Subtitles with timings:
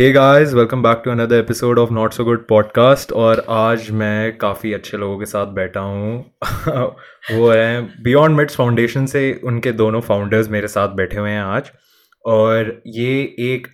[0.00, 4.38] Hey guys welcome back to another episode of not so good podcast और आज मैं
[4.38, 6.24] काफ़ी अच्छे लोगों के साथ बैठा हूँ।
[7.34, 11.72] वो है बियॉन्ड मिट्स फाउंडेशन से उनके दोनों फाउंडर्स मेरे साथ बैठे हुए हैं आज।
[12.26, 13.66] और ये एक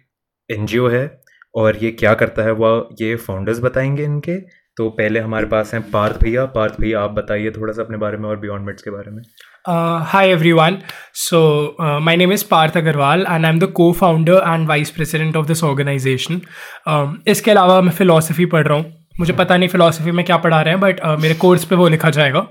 [0.51, 1.21] एनजीओ है
[1.55, 4.41] और ये क्या करता है, वह ये फाउंडर्स बताएँगे इनके।
[4.77, 8.17] तो पहले हमारे पास हैं पार्थ भैया। पार्थ भैया, आप बताइए थोड़ा सा अपने बारे
[8.17, 9.23] में और बियॉन्ड मिट्स के बारे में।
[9.66, 10.76] Uh, hi everyone.
[11.14, 11.40] So
[11.78, 15.64] uh, my name is Parth Agarwal and I'm the co-founder and vice president of this
[15.64, 16.42] organization.
[16.88, 20.62] Um, इसके अलावा मैं philosophy पढ़ रहा हूँ मुझे पता नहीं philosophy में क्या पढ़ा
[20.62, 22.48] रहे हैं बट uh, मेरे कोर्स पे वो लिखा जाएगा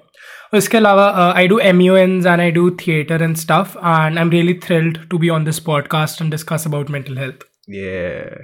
[0.54, 1.06] इसके अलावा
[1.36, 4.54] I do M U N and I do theatre and stuff and I am really
[4.64, 8.36] thrilled to be on this podcast and discuss about mental health Yeah.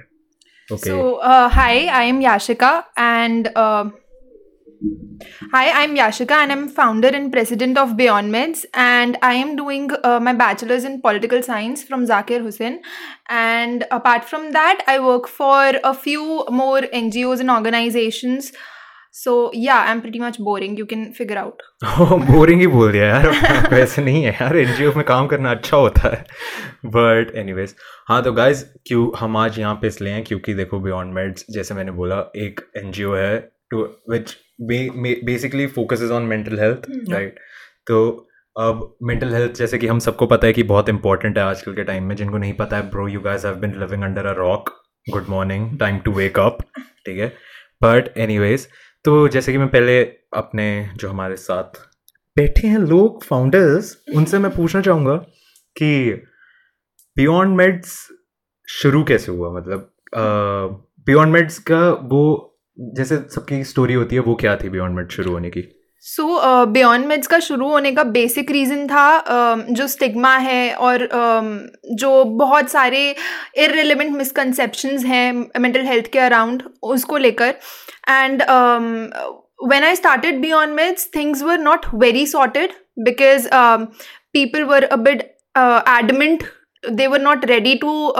[0.69, 0.89] Okay.
[0.89, 3.89] So, uh, hi, I am Yashika, and uh,
[5.51, 9.91] hi, I'm Yashika, and I'm founder and president of Beyond Meds, and I am doing
[10.03, 12.81] uh, my bachelor's in political science from Zakir Hussain.
[13.29, 18.51] And apart from that, I work for a few more NGOs and organizations.
[19.13, 20.77] So, yeah, I'm pretty much boring.
[20.77, 21.61] You can figure out.
[21.83, 26.09] Boring ही बोल दिया यार वैसे नहीं है यार NGO में काम करना अच्छा होता
[26.09, 26.25] है
[26.93, 27.75] बट एनीवेज
[28.09, 31.73] हाँ तो गाइज क्यों हम आज यहाँ पे इसलिए हैं क्योंकि देखो बियॉन्ड मेड्स जैसे
[31.73, 33.39] मैंने बोला एक एनजीओ है
[33.71, 37.38] to which basically focuses on mental health right
[37.86, 38.28] तो
[38.60, 41.84] अब मेंटल हेल्थ जैसे कि हम सबको पता है कि बहुत इंपॉर्टेंट है आजकल के
[41.84, 44.82] टाइम में जिनको नहीं पता है bro you guys have been living under a rock
[45.10, 46.58] good morning time to wake up
[47.06, 47.28] ठीक है?
[47.82, 48.68] बट एनीवेज
[49.04, 50.04] तो जैसे कि मैं पहले
[50.36, 51.80] अपने जो हमारे साथ
[52.36, 55.16] बैठे हैं लोग फाउंडर्स उनसे मैं पूछना चाहूँगा
[55.76, 56.12] कि
[57.16, 58.08] बियॉन्ड मेड्स
[58.68, 59.60] शुरू कैसे हुआ?
[59.60, 59.96] मतलब
[61.06, 65.08] बियॉन्ड uh, मेड्स का वो जैसे सबकी स्टोरी होती है वो क्या थी बियॉन्ड मिड
[65.08, 65.62] शुरू होने की?
[66.00, 71.04] सो बियॉन्ड मिड्स का शुरू होने का बेसिक रीज़न था uh, जो स्टिग्मा है और
[71.04, 73.16] uh, जो बहुत सारे
[73.56, 77.54] इरेलीवेंट मिसकनसेप्शंस हैं मेंटल हेल्थ के अराउंड उसको लेकर.
[78.08, 78.42] And
[79.68, 83.48] when I started Beyond Minds things were not very sorted because
[84.32, 85.22] people were a bit bit
[85.88, 86.42] admit
[86.90, 88.14] they were not ready to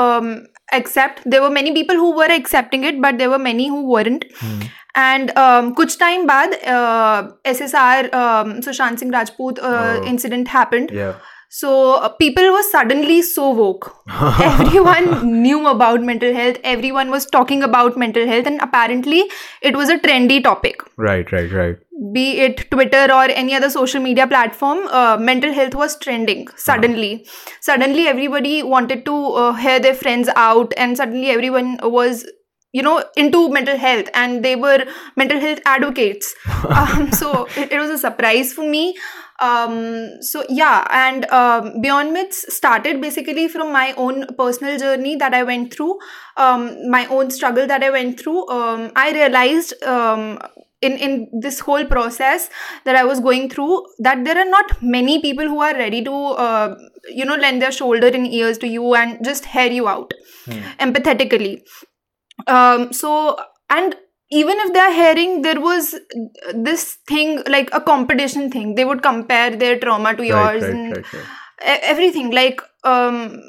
[0.72, 1.22] accept.
[1.25, 4.25] There were many people who were accepting it but there were many who weren't.
[4.38, 4.60] Hmm.
[4.94, 10.04] And um, kuch time baad uh, ssr um, sushant singh rajput uh, oh.
[10.04, 10.91] incident happened.
[10.91, 11.16] Yeah.
[11.49, 13.94] So uh, people were suddenly so woke.
[14.41, 16.59] Everyone knew about mental health.
[16.65, 18.47] Everyone was talking about mental health.
[18.47, 19.25] And apparently
[19.62, 20.83] it was a trendy topic.
[20.97, 21.77] Right right right.
[22.12, 27.27] Be it Twitter or any other social media platform, uh, mental health was trending suddenly.
[27.61, 32.27] Suddenly, everybody wanted to uh, hear their friends out, and suddenly everyone was,
[32.73, 34.84] you know, into mental health, and they were
[35.17, 36.34] mental health advocates.
[36.69, 38.95] um, so it, it was a surprise for me.
[39.41, 45.34] Um, so yeah, and um, Beyond Myths started basically from my own personal journey that
[45.34, 45.99] I went through,
[46.37, 48.49] um, my own struggle that I went through.
[48.49, 50.39] Um, I realized um,
[50.83, 52.51] in in this whole process
[52.85, 56.13] that i was going through that there are not many people who are ready to
[56.13, 56.77] uh,
[57.09, 60.13] you know lend their shoulder and ears to you and just hear you out
[60.45, 60.61] hmm.
[60.79, 61.63] empathetically.
[62.47, 63.39] Um so
[63.71, 63.97] and
[64.31, 65.95] even if they're hearing there was
[66.55, 68.75] this thing like a competition thing.
[68.75, 72.31] They would compare their trauma to yours right, right, and right, everything.
[72.31, 73.41] Like um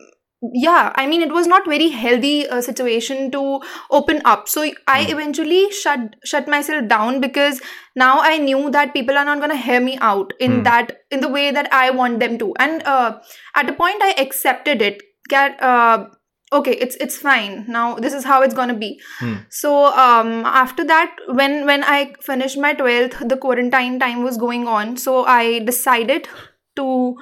[0.54, 3.60] yeah i mean it was not very healthy uh, situation to
[3.90, 4.48] open up.
[4.48, 7.62] So i eventually shut shut myself down because
[7.96, 10.64] now i knew that people are not going to hear me out in Hmm.
[10.64, 12.54] that in the way that i want them to.
[12.60, 13.20] And uh,
[13.56, 15.02] at a point i accepted it.
[15.34, 16.06] Uh,
[16.54, 17.66] okay it's it's fine.
[17.68, 19.02] Now this is how it's going to be.
[19.20, 19.34] Hmm.
[19.50, 24.68] so um after that when when i finished my 12th the quarantine time was going
[24.68, 24.96] on.
[24.98, 26.30] So i decided
[26.76, 27.18] to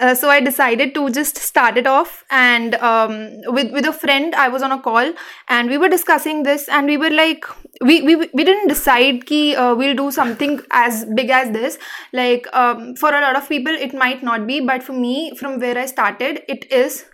[0.00, 4.34] uh, so I decided to just start it off, and um, with with a friend,
[4.34, 5.12] I was on a call,
[5.48, 7.44] and we were discussing this, and we were like,
[7.80, 11.78] we we we didn't decide ki uh, we'll do something as big as this.
[12.12, 15.60] Like um, for a lot of people, it might not be, but for me, from
[15.60, 17.04] where I started, it is.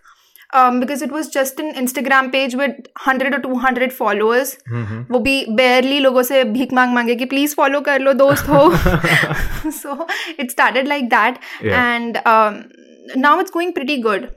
[0.61, 4.51] Um, because it was just an Instagram page with 100 or 200 followers.
[4.73, 4.99] Mm-hmm.
[5.13, 8.61] वो भी barely लोगों से भीख मांग मांगे कि please follow कर लो दोस्त हो
[9.79, 9.97] so
[10.45, 11.85] it started like that Yeah.
[11.95, 12.59] and um,
[13.27, 14.29] now it's going pretty good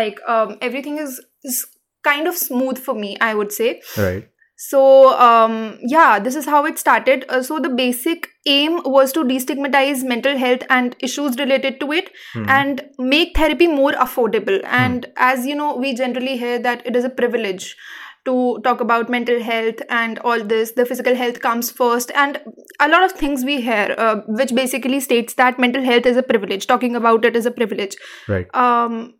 [0.00, 1.20] like um, everything is
[1.52, 1.62] is
[2.04, 6.64] kind of smooth for me i would say right so um, yeah this is how
[6.64, 7.24] it started.
[7.28, 12.10] Uh, so the basic aim was to destigmatize mental health and issues related to it
[12.34, 12.48] mm.
[12.48, 14.60] and make therapy more affordable.
[14.60, 14.74] Hmm.
[14.82, 15.12] And mm.
[15.16, 17.76] as you know we generally hear that it is a privilege
[18.24, 20.72] to talk about mental health and all this.
[20.72, 22.12] The physical health comes first.
[22.14, 22.40] And
[22.78, 26.22] a lot of things we hear uh, which basically states that mental health is a
[26.22, 26.66] privilege.
[26.66, 27.96] Talking about it is a privilege.
[28.28, 28.54] Right.
[28.54, 29.14] Um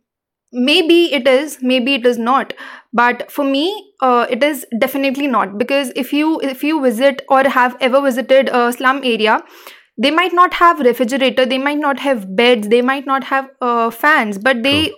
[0.53, 2.53] maybe it is maybe it is not
[2.93, 7.43] but for me uh, it is definitely not because if you if you visit or
[7.43, 9.41] have ever visited a slum area
[9.97, 13.89] they might not have refrigerator they might not have beds they might not have uh,
[13.89, 14.97] fans but they True.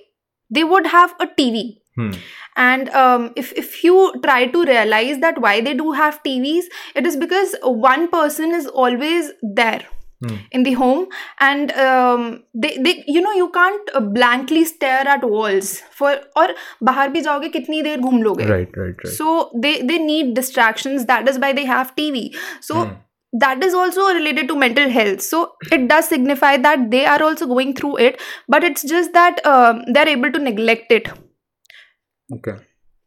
[0.50, 1.66] they would have a tv
[1.98, 2.12] Hmm.
[2.58, 7.08] and um, if, if you try to realize that why they do have tvs it
[7.08, 9.86] is because one person is always there
[10.24, 10.36] Hmm.
[10.52, 11.08] In the home.
[11.40, 16.50] And um, they, they you know you can't uh, blankly stare at walls for or
[16.82, 18.46] bahar bhi jaoge kitni der ghum loge.
[18.50, 19.14] Right right right.
[19.14, 21.06] So they they need distractions.
[21.06, 22.26] That is why they have tv
[22.62, 22.94] so hmm.
[23.34, 25.22] that is also related to mental health.
[25.22, 29.46] So it does signify that they are also going through it but it's just that
[29.46, 31.10] um, they're able to neglect it.
[32.34, 32.58] Okay.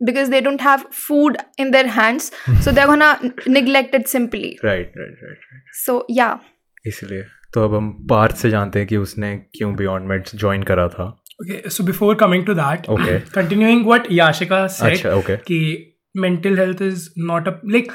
[0.04, 2.30] Because they don't have food in their hands.
[2.60, 4.58] So they're gonna neglect it simply.
[4.62, 5.64] Right right right right.
[5.72, 6.38] So yeah.
[6.86, 7.22] इसलिए।
[7.54, 11.22] तो अब हम पार्थ से जानते हैं कि उसने क्यों बियॉन्ड मेड्स ज्वाइन करा था।
[11.44, 13.20] Okay, so before coming to that, Okay.
[13.38, 15.94] continuing what Yashika said, अच्छा ओके कि
[16.26, 17.90] mental health is not a like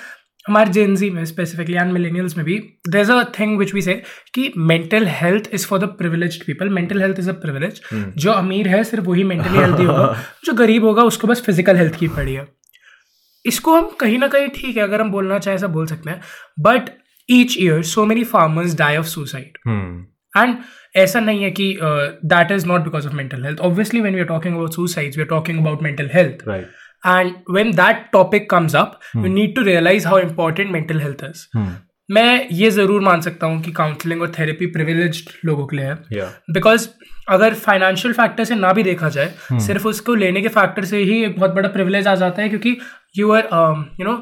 [0.47, 2.59] हमारे जेंजी में स्पेसिफिकली एंड मिलेनियल्स में भी
[2.89, 4.03] there is a thing which we say
[4.33, 8.68] कि mental health is for the privilege people mental health is a privilege जो अमीर
[8.68, 12.33] है सिर्फ़ वही मेंटली हेल्थी होगा। जो गरीब होगा उसको बस फ़िज़िकल हेल्थ की पड़ी
[12.33, 12.47] है।
[13.45, 16.21] इसको हम कहीं ना कहीं ठीक है अगर हम बोलना चाहें ऐसा बोल सकते हैं।
[16.59, 16.89] But
[17.39, 19.57] each year so many farmers die of suicide
[20.33, 20.56] and
[20.95, 24.27] ऐसा नहीं है कि that is not because of mental health obviously when we are
[24.27, 26.47] talking about suicides we are talking about mental health
[27.03, 31.41] and when that topic comes up you need to realize how important mental health is.
[32.09, 35.97] मैं ये ज़रूर मान सकता हूँ कि counselling और therapy privilege लोगों के लिए है.
[36.13, 36.88] या बिकॉज़
[37.30, 41.24] अगर फाइनेंशियल फैक्टर से ना भी देखा जाए सिर्फ़ उसको लेने के फैक्टर से ही
[41.24, 42.77] एक बहुत बड़ा प्रिविलेज आ जाता है क्योंकि
[43.18, 43.50] you are
[44.00, 44.15] you know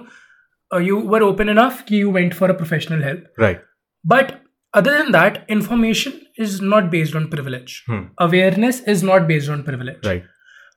[0.79, 3.63] you were open enough कि you went for a professional help right
[4.05, 4.31] but
[4.73, 7.73] other than that information is not based on privilege.
[7.89, 8.03] Hmm.
[8.17, 10.05] awareness is not based on privilege.
[10.05, 10.23] Right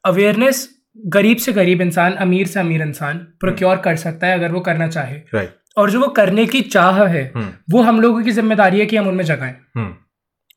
[0.04, 0.68] awareness
[1.06, 4.88] गरीब से गरीब इंसान अमीर से अमीर इंसान procure कर सकता है अगर वो करना
[4.88, 8.80] चाहे राइट और जो वो करने की चाह है हम्म वो हम लोगों की ज़िम्मेदारी
[8.80, 9.92] है कि हम उनमें जगाएँ सही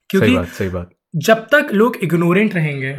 [0.09, 2.97] क्योंकि बात सही बात जब तक लोग इग्नोरेंट रहेंगे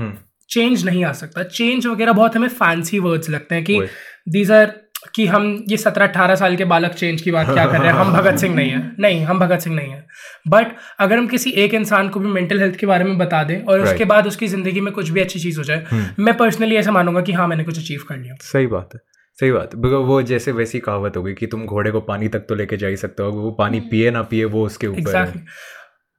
[0.50, 3.80] चेंज नहीं आ सकता चेंज वगैरह बहुत हमें फैंसी वर्ड्स लगते हैं कि
[4.28, 4.72] दीज आर
[5.14, 7.94] कि हम ये सत्रह अठारह साल के बालक चेंज की बात क्या कर रहे हैं?
[7.94, 10.06] हम भगत सिंह नहीं है। नहीं हम भगत सिंह नहीं है।
[10.48, 10.66] बट
[10.98, 13.78] अगर हम किसी एक इंसान को भी मेंटल हेल्थ के बारे में बता दें और
[13.78, 13.92] right.
[13.92, 16.18] उसके बाद उसकी ज़िंदगी में कुछ भी अच्छी चीज़ हो जाए hmm.
[16.18, 19.00] मैं पर्सनली ऐसा मानूँगा कि हाँ मैंने कुछ अचीव कर लिया। सही बात है
[19.40, 22.28] सही बात है। बिकॉज़ वो जैसे वैसी कहावत हो गई कि तुम घोड़े को पानी
[22.28, 25.44] तक तो लेके जा ही सकते हो वो पानी पिए ना पिए वो उसके ऊपर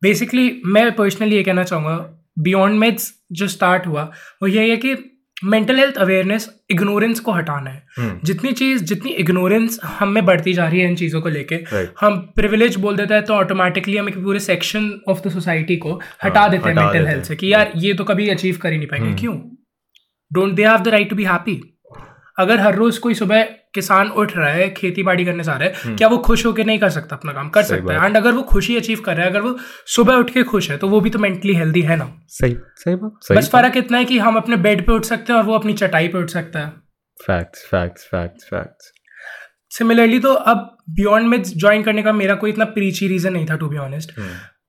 [0.04, 4.12] बेसिकली मैं पर्सनली ये कहना चाहूँगा बियॉन्ड मेड्स जो स्टार्ट हुआ
[4.42, 8.26] वो यही है कि मेंटल हेल्थ अवेयरनेस इग्नोरेंस को हटाना है। hmm.
[8.26, 11.88] जितनी चीज़ जितनी इग्नोरेंस हम में बढ़ती जा रही है इन चीज़ों को लेके Right.
[12.02, 16.02] हम प्रिविलेज बोल देते हैं तो ऑटोमेटिकली हम एक पूरे सेक्शन ऑफ़ द सोसाइटी को
[16.24, 18.78] हटा हाँ, देते हैं। मेंटल हेल्थ से कि यार ये तो कभी अचीव कर ही
[18.78, 19.38] नहीं पाएँगे। क्यों?
[20.34, 21.62] Don't they have the right to be happy
[22.40, 25.96] अगर हर रोज कोई सुबह किसान उठ रहा है खेती बाड़ी करने जा रहा है
[25.96, 27.50] क्या वो खुश होकर नहीं कर सकता अपना काम?
[27.50, 29.56] कर सकता है। एंड अगर वो खुशी अचीव कर रहा है अगर वो
[29.88, 32.96] सुबह उठ के खुश है तो वो भी तो मेंटली हेल्दी है ना। सही सही
[32.96, 35.56] बात बस फ़र्क इतना है कि हम अपने बेड पे उठ सकते हैं और वो
[35.56, 36.70] अपनी चटाई पे उठ सकता है।
[37.18, 38.92] Facts facts facts facts
[39.72, 43.56] similarly तो अब बियॉन्ड में ज्वाइन करने का मेरा कोई इतना प्रीची रीजन नहीं था
[43.56, 44.12] to be honest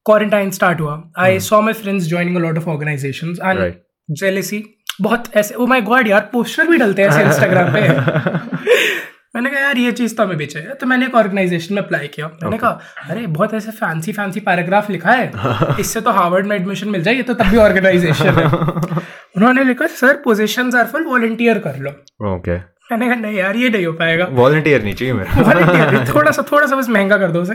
[0.06, 3.74] quarantine start हुआ। I saw my friends joining a lot of organization and
[4.10, 4.58] jealousy
[5.02, 7.80] बहुत ऐसे ओ माय गॉड यार पोस्टर भी डलते हैं ऐसे इंस्टाग्राम पे।
[9.34, 12.26] मैंने कहा यार ये चीज़ तो हमें चाहिए। तो मैंने एक ऑर्गेनाइजेशन में अप्लाई किया।
[12.26, 12.60] मैंने okay.
[12.60, 15.30] कहा अरे बहुत ऐसे फैंसी फैंसी पैराग्राफ लिखा है।
[15.80, 18.46] इससे तो हार्वर्ड में एडमिशन मिल जाए ये तो तब भी ऑर्गेनाइजेशन है।
[19.36, 21.90] उन्होंने लिखा sir position are full volunteer कर लो।
[22.34, 22.56] ओके
[22.92, 26.66] मैंने कहा नहीं यार ये नहीं हो पाएगा। वॉलंटियर नहीं चाहिए मेरा थोड़ा सा थोड़ा
[26.66, 27.54] सा बस महँगा कर दो उसे।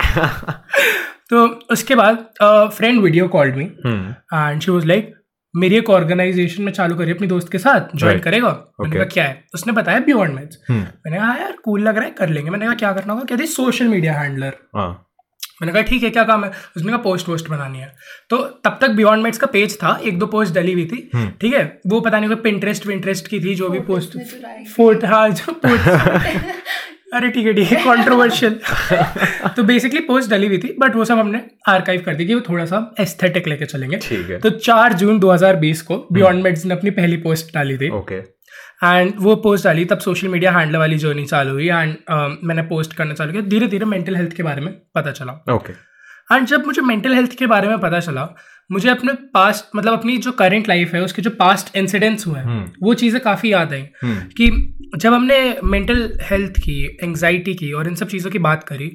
[1.29, 2.25] तो उसके बाद
[2.73, 5.13] friend video called me and she was like
[5.55, 8.31] मेरी एक ऑर्गेनाइजेशन में चालू करी अपनी दोस्त के साथ ज्वाइन Right.
[8.31, 8.95] करेगा। मैंने Okay.
[8.95, 9.45] कहा क्या है?
[9.53, 12.49] उसने बताया बियॉन्ड मैथ्स हम्म मैंने कहा "हाँ यार कूल लग रहा है कर लेंगे।
[12.51, 13.25] मैंने कहा क्या करना होगा?
[13.25, 15.01] कहती सोशल मीडिया हैंडलर हाँ।
[15.61, 16.51] मैंने कहा ठीक है क्या काम है?
[16.77, 17.95] उसने कहा पोस्ट वोस्ट बनानी है।
[18.29, 21.29] तो तब तक बियॉन्ड मेट्स का पेज था एक दो पोस्ट डली हुई थी। हम्म।
[21.41, 21.81] ठीक है?
[21.87, 24.17] वो पता नहीं कोई पिंटरेस्ट विंटरेस्ट की थी जो भी पोस्ट
[24.77, 25.87] फोर्ट हाँ जो पोस्ट
[27.07, 28.59] अरे ठीक है ठीक है कॉन्ट्रोवर्शियल
[29.55, 32.41] तो बेसिकली पोस्ट डली हुई थी बट वो सब हमने आर्काइव कर दी कि वो
[32.49, 33.97] थोड़ा सा एस्थेटिक लेके चलेंगे.
[33.97, 34.39] ठीक है.
[34.39, 37.89] तो 4 जून 2020 को बियॉन्ड मेड्स ने अपनी पहली पोस्ट डाली थी.
[37.91, 41.95] ओके एंड वो पोस्ट डाली तब सोशल मीडिया हैंडल वाली जर्नी चालू हुई एंड
[42.43, 43.43] मैंने पोस्ट करना चालू किया.
[43.43, 45.33] धीरे धीरे मेंटल हेल्थ के बारे में पता चला.
[45.53, 45.73] ओके
[46.31, 48.21] एंड जब मुझे मेंटल हेल्थ के बारे में पता चला
[48.69, 52.73] मुझे अपने पास्ट मतलब अपनी जो करंट लाइफ है उसके जो पास्ट इंसिडेंट्स हुए हैं
[52.83, 54.49] वो चीज़ें काफ़ी याद आई हम्म। कि
[54.95, 58.91] जब हमने मेंटल हेल्थ की एंग्जाइटी की और इन सब चीज़ों की बात करी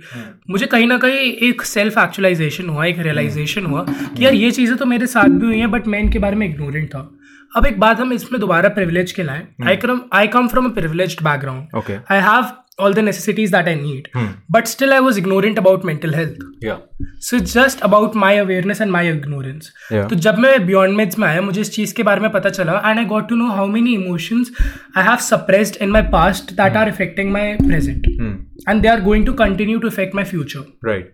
[0.51, 4.77] मुझे कहीं ना कहीं एक सेल्फ एक्चुअलाइजेशन हुआ एक रियलाइजेशन हुआ कि यार ये चीज़ें
[4.77, 7.11] तो मेरे साथ भी हुई हैं बट मैं इनके बारे में इग्नोरेंट था।
[7.53, 10.75] अब एक बात हम इसमें दोबारा प्रिविलेज के लाएँ। I come I come from a
[10.75, 11.69] privileged background
[12.11, 14.09] I have all the necessities that I need.
[14.15, 14.27] Hmm.
[14.57, 16.41] But still, I was ignorant about mental health.
[16.67, 16.81] Yeah.
[17.29, 19.71] So it's just about my awareness and my ignorance.
[19.91, 20.09] Yeah.
[20.09, 22.81] तो जब मैं beyond maids में आया मुझे इस चीज़ के बारे में पता चला
[22.87, 24.53] and I got to know how many emotions
[24.97, 28.35] I have suppressed in my past that are affecting my present Hmm.
[28.69, 31.09] And they are going to continue to affect my future Right.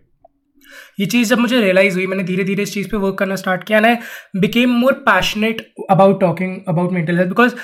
[1.00, 3.64] ये चीज़ जब मुझे realise हुई मैंने धीरे धीरे इस चीज़ पे वर्क करना स्टार्ट
[3.64, 3.96] किया and I
[4.40, 7.54] became more passionate about talking about mental health because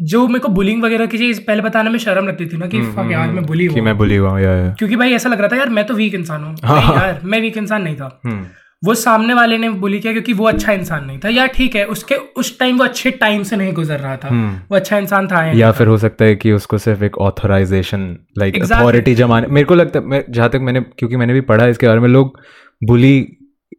[0.00, 2.80] जो मेरे को बुलिंग वगैरह की चीज़ पहले बताने में शर्म लगती थी ना कि
[2.80, 5.38] fuck यार मैं बुली कि मैं बुली हुआ हूँ या या। क्योंकि भाई ऐसा लग
[5.38, 8.20] रहा था यार मैं तो वीक इंसान हूँ। नहीं यार मैं वीक इंसान नहीं था।
[8.26, 8.46] हम्म।
[8.84, 11.84] वो सामने वाले ने बुली किया क्योंकि वो अच्छा इंसान नहीं था। यार ठीक है
[11.84, 14.28] उसके उस टाइम वो अच्छे टाइम से नहीं गुजर रहा था।
[14.70, 18.16] वो अच्छा इंसान था या या फिर हो सकता है कि उसको सिर्फ़ एक ऑथोराइजेशन
[18.38, 21.70] लाइक अथॉरिटी जमाने मेरे को लगता है जहाँ तक मैंने क्योंकि मैंने भी पढ़ा है
[21.70, 22.38] इसके बारे में लोग
[22.84, 23.36] बुली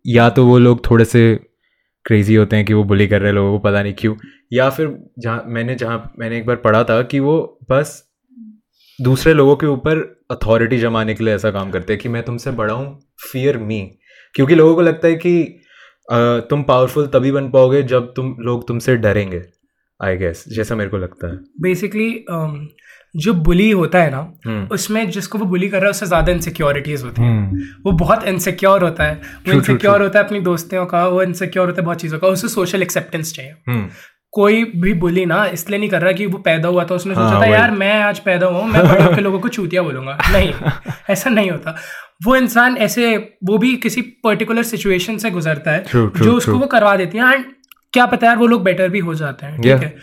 [0.08, 1.40] या तो वो लोग थोड़े से
[2.06, 4.16] क्रेजी होते हैं कि वो बुली कर रहे हैं लोगों को, पता नहीं क्यों।
[4.54, 8.04] या फिर जहाँ, मैंने जहाँ, मैंने एक बार पढ़ा था कि वो बस
[9.00, 10.00] दूसरे लोगों के ऊपर
[10.32, 13.00] अथॉरिटी जमाने के लिए ऐसा काम करते हैं कि मैं तुमसे बड़ा हूँ
[13.32, 13.80] फियर मी
[14.36, 15.62] क्योंकि लोगों को लगता है कि
[16.50, 19.42] तुम पावरफुल तभी बन पाओगे जब तुम, लोग तुमसे डरेंगे
[20.00, 22.10] आई गेस जैसा मेरे को लगता है। बेसिकली
[23.16, 26.32] जो बुली होता है ना हम्म। उसमें जिसको वो बुली कर रहा है उससे ज़्यादा
[26.32, 29.16] इनसिक्योरिटीज होती है। हम्म। वो बहुत इनसिक्योर होता है।
[29.48, 32.48] वो इनसिक्योर होता है अपनी दोस्तों का वो इनसिक्योर होता है बहुत चीज़ों का उसे
[32.48, 33.88] सोशल एक्सेप्टेंस चाहिए। हम्म।
[34.34, 37.30] कोई भी बुली ना इसलिए नहीं कर रहा कि वो पैदा हुआ था उसने हाँ,
[37.30, 40.18] सोचा था यार मैं आज पैदा हुआ हूँ मैं बड़े के लोगों को चूतिया बोलूँगा।
[40.32, 40.54] नहीं
[41.10, 41.76] ऐसा नहीं होता।
[42.26, 46.52] वो इंसान ऐसे वो भी किसी पर्टिकुलर सिचुएशन से गुजरता है True, true, जो उसको
[46.52, 46.62] true.
[46.62, 47.46] वो करवा देती है। एंड
[47.94, 49.84] क्या पता यार वो लोग बेटर भी हो जाते हैं ठीक Yeah.
[49.84, 49.96] है?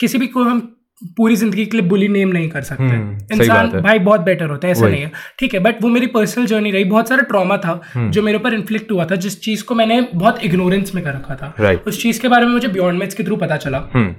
[0.00, 0.75] किसी भी को हम
[1.16, 4.68] पूरी ज़िंदगी के लिए बुली नेम नहीं कर सकते। हम्म, इंसान भाई बहुत बेटर होता
[4.68, 7.56] है ऐसा नहीं है। ठीक है बट वो मेरी पर्सनल जर्नी रही। बहुत सारा ट्रॉमा
[7.56, 11.04] था हम्म। जो मेरे ऊपर इन्फ्लिक्ट हुआ था जिस चीज़ को मैंने बहुत इग्नोरेंस में
[11.04, 11.86] कर रखा था। Right.
[11.86, 14.14] उस चीज़ के बारे में मुझे बियॉन्ड मैथ्स के थ्रू पता चला। हम्म।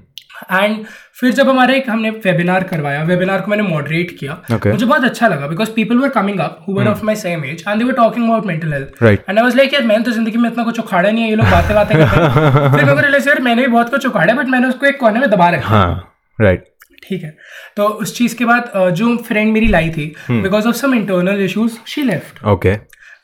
[0.54, 0.86] एंड
[1.20, 4.72] फिर जब हमारा एक हमने वेबिनार करवाया वेबिनार को मैंने मॉडरेट किया Okay.
[4.72, 7.64] मुझे बहुत अच्छा लगा because people were coming up who were of my same age
[7.68, 10.38] and they were talking about mental health and I was like यार मैंने तो ज़िंदगी
[10.38, 13.00] में इतना कुछ उखाड़ा नहीं है ये लोग बातें बातें करते हैं। फिर मेरे को
[13.00, 15.70] रियलाइज़ यार मैंने भी बहुत कुछ उखाड़ा बट मैंने उसको एक कोने में दबा रखा
[15.70, 16.07] हाँ।
[16.39, 16.65] राइट
[17.03, 17.36] ठीक है।
[17.77, 20.13] तो उस चीज़ के बाद जो फ्रेंड मेरी लाई थी.
[20.32, 22.75] Because of some internal issues she left okay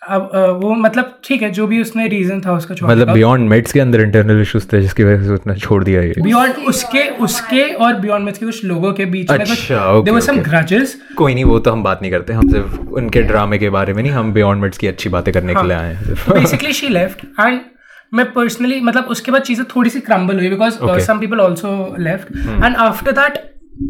[0.02, 3.74] अब वो मतलब ठीक है जो भी उसने रीजन था उसका छोड़ने मतलब बियॉन्ड मेड्स
[3.74, 7.64] के अंदर इंटरनल इश्यूज़ थे जिसकी वजह से उसने छोड़ दिया ये। बियॉन्ड उसके उसके
[7.76, 10.98] और बियॉन्ड मैथ्स के कुछ लोगों के बीच में अच्छा, okay, there were some grudges
[11.18, 14.04] कोई नहीं वो तो हम बात नहीं करते हम सिर्फ़ उनके ड्रामे के बारे में
[14.04, 17.26] नहीं हम बियॉन्ड मेट्स की अच्छी बातें करने के लिए आए हैं। बेसिकली शी लेफ़्ट
[17.40, 17.60] एंड
[18.14, 22.38] मैं पर्सनली मतलब उसके बाद चीज़ें थोड़ी सी क्रम्बल हुई because some people also left
[22.38, 23.42] and after that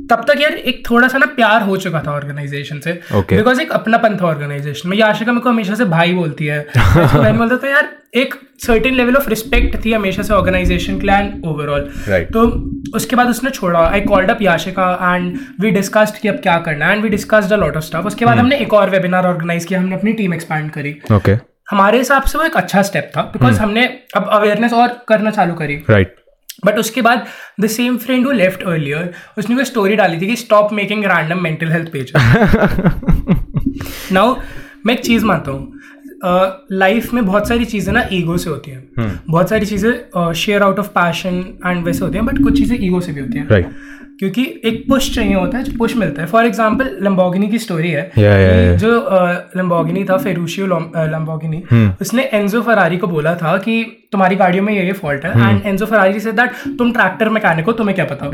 [0.09, 3.61] तब तक यार एक थोड़ा सा ना प्यार हो चुका था ऑर्गेनाइजेशन से। Because Okay.
[3.61, 6.59] एक अपनापन था ऑर्गेनाइजेशन में। याशिका मेरे को हमेशा से भाई बोलती है।
[7.23, 11.15] मैं बोलता था यार एक सर्टेन लेवल ऑफ़ रिस्पेक्ट थी हमेशा से ऑर्गेनाइजेशन के लिए
[11.15, 11.89] एंड ओवरऑल
[12.33, 12.47] तो
[12.95, 16.85] उसके बाद उसने छोड़ा। I called up Yashika and we discussed कि अब क्या करना
[16.85, 19.65] है। And we discussed a lot of stuff उसके बाद हमने एक और वेबिनार ऑर्गेनाइज
[19.65, 21.35] किया हमने अपनी टीम एक्सपैंड करी। ओके
[21.67, 25.53] हमारे हिसाब से वो एक अच्छा स्टेप था बिकॉज़ हमने अब अवेयरनेस और करना चालू
[25.55, 26.21] करी। Right right.
[26.65, 27.25] बट उसके बाद
[27.61, 31.41] the same friend who left earlier उसने कोई स्टोरी डाली थी कि stop making random
[31.43, 32.11] mental health page
[34.11, 34.35] now
[34.85, 35.79] मैं एक चीज़ मानता हूँ
[36.71, 40.79] लाइफ में बहुत सारी चीज़ें ना ईगो से होती हैं। बहुत सारी चीज़ें share out
[40.79, 43.65] of passion and वैसे होती हैं बट कुछ चीज़ें ईगो से भी होती हैं। राइट
[44.23, 47.89] क्योंकि एक पुश चाहिए होता है जो पुश मिलता है। फॉर एग्ज़ाम्पल लम्बोगिनी की स्टोरी
[47.91, 48.77] है। Yeah, yeah, yeah.
[48.77, 51.63] जो लम्बोगिनी था फेरुशियो लम्बोगिनी
[52.01, 55.65] उसने एंजो फरारी को बोला था कि तुम्हारी गाड़ियों में ये ये फॉल्ट है। एंड
[55.65, 58.25] एंजो फरारी से दैट तुम ट्रैक्टर मैकेनिक हो तुम्हें क्या पता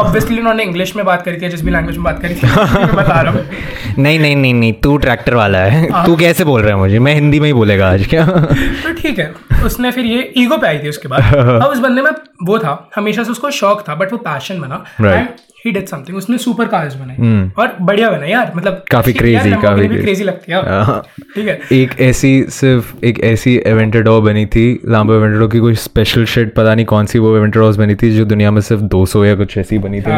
[0.00, 2.94] ऑब्वियसली उन्होंने इंग्लिश में बात करी थी जिस भी लैंग्वेज में बात करी थी मैं
[2.96, 3.44] बता रहा हूँ।
[3.98, 6.98] नहीं नहीं नहीं नहीं तू ट्रैक्टर वाला है। तू कैसे बोल रहा है मुझे?
[6.98, 8.26] मैं हिंदी में ही बोलेगा आज क्या?
[8.84, 9.32] तो ठीक है।
[9.64, 12.10] उसने फिर ये ईगो पे आई थी उसके बाद। अब उस बंदे में
[12.46, 14.84] वो था हमेशा से उसको शौक था बट वो पैशन बना.
[15.24, 19.50] एंड ही डिड समथिंग उसने सुपर कार्स बनाई। और बढ़िया बनाई यार मतलब काफ़ी क्रेजी
[19.62, 21.00] काफ़ी क्रेजी लगती है। हाँ।
[21.34, 26.24] ठीक है। एक ऐसी सिर्फ़ एक ऐसी एवेंटेडो बनी थी लाम्बो एवेंटेडो की कोई स्पेशल
[26.34, 29.34] शेड पता नहीं कौन सी वो एवेंटेडोस बनी थी जो दुनिया में सिर्फ़ 200 या
[29.34, 30.10] कुछ ऐसी बनी थी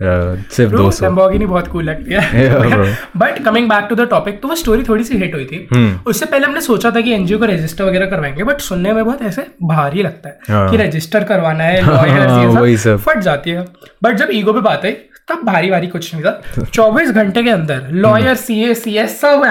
[0.00, 4.40] ना दो सिर्फ़ 200 लैम्बोर्गिनी बहुत कूल लगती है but coming back to the topic
[4.42, 7.12] तो वो स्टोरी थोड़ी सी हिट हुई थी हम्म। उससे पहले हमने सोचा था कि
[7.12, 10.76] एनजीओ को रजिस्टर वगैरह करवाएँगे बट सुनने में बहुत ऐसे भारी लगता है हाँ। कि
[10.76, 13.64] रजिस्टर करवाना है हाँ। फट जाती है
[14.02, 14.96] बट जब ईगो पे बात आई
[15.28, 19.20] तब भारी भारी कुछ नहीं था चौबीस घंटे के अंदर lawyer C A C S
[19.20, 19.42] सब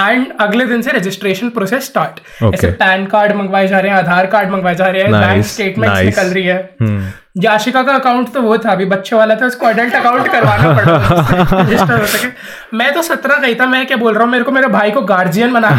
[0.00, 2.54] एंड अगले दिन से रजिस्ट्रेशन प्रोसेस स्टार्ट Okay.
[2.54, 5.44] ऐसे पैन कार्ड मंगवाए जा रहे हैं आधार कार्ड मंगवाए जा रहे हैं Nice, बैंक
[5.44, 6.04] स्टेटमेंट nice.
[6.04, 9.66] निकल रही है हम्म। याशिका का अकाउंट तो वो था अभी बच्चे वाला था उसको
[9.66, 12.28] अडल्ट अकाउंट करवाना पड़ा रजिस्टर हो सके
[12.76, 15.00] मैं तो सत्रह गई था मैं क्या बोल रहा हूँ मेरे को मेरे भाई को
[15.06, 15.70] गार्जियन बना।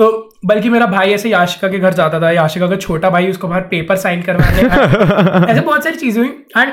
[0.00, 0.06] तो
[0.46, 3.62] बल्कि मेरा भाई ऐसे याशिका के घर जाता था याशिका का छोटा भाई उसको बाहर
[3.70, 4.62] पेपर साइन करवाने
[5.52, 6.72] ऐसे बहुत सारी चीज़ें हुई and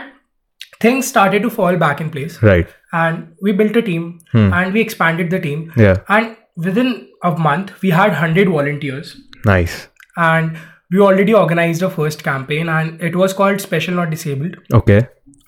[0.84, 4.82] things started to fall back in place right and we built a team and we
[4.82, 6.30] expanded the team and
[6.78, 6.94] within
[7.26, 9.14] a month we had hundred volunteers
[9.48, 9.78] nice
[10.20, 10.52] and
[10.94, 15.02] we already organize a first campaign and it was called special not disabled okay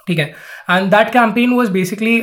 [0.07, 0.33] ठीक है?
[0.71, 2.19] And that campaign was basically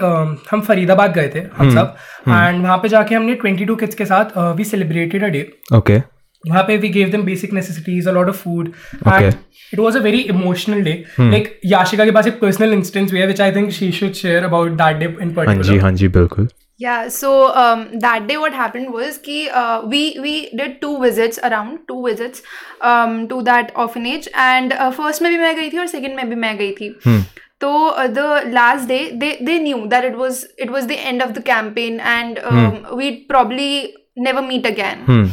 [0.50, 1.96] हम फरीदाबाद गए थे हम सब।
[2.28, 6.00] And वहाँ पे जाके हमने 22 किड्स के साथ we celebrated a day Okay.
[6.44, 8.68] वहाँ पे we gave them basic necessities a lot of food
[9.08, 9.32] and
[9.72, 13.26] it was a very emotional day like Yashika के पास एक पर्सनल इंस्टेंस हुआ है
[13.26, 16.48] which I think she should share about that day in हाँ जी हाँ जी बिल्कुल।
[16.80, 17.28] Yeah, so
[17.60, 22.00] um, that day what happened was ki, uh, we we did two visits around two
[22.06, 22.42] visits
[22.90, 26.28] um, to that orphanage and uh, first में भी मैं गई थी और second में
[26.28, 26.88] भी मैं गई थी।
[27.60, 31.22] तो uh, the last day they they knew that it was it was the end
[31.22, 35.04] of the campaign and um, we'd probably never meet again.
[35.12, 35.28] Hmm.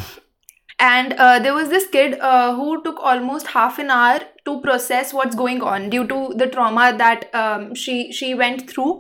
[0.80, 5.14] and uh, there was this kid uh, who took almost half an hour to process
[5.14, 9.00] what's going on due to the trauma that um, she she went through.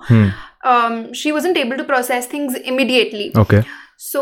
[0.74, 3.32] Um, she wasn't able to process things immediately.
[3.46, 3.64] Okay.
[3.98, 4.22] so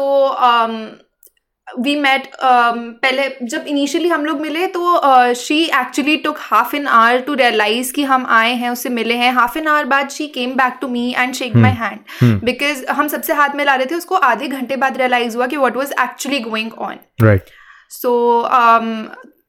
[1.77, 6.87] um, met um, पहले जब initially हम लोग मिले तो she actually took half an
[6.87, 10.27] hour to realise कि हम आए हैं उसे मिले हैं। हाफ़ एन आवर बाद she
[10.27, 13.85] came back to me and shake my hand because हम सबसे हाथ में ला रहे
[13.85, 17.49] थे उसको आधे घंटे बाद रियलाइज़ हुआ कि what was actually going on right
[17.91, 18.11] so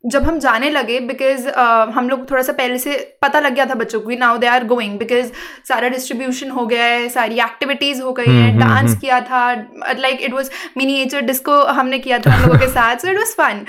[0.07, 3.67] जब हम जाने लगे बिकॉज़ uh, हम लोग थोड़ा सा पहले से पता लग गया
[3.67, 5.31] था बच्चों को now they are going because
[5.69, 9.53] सारा डिस्ट्रीब्यूशन हो गया है सारी एक्टिविटीज़ हो गई हैं डांस किया था
[9.99, 13.19] like it was mini miniature disco हमने किया था हम लोगों के साथ so it
[13.19, 13.65] was fun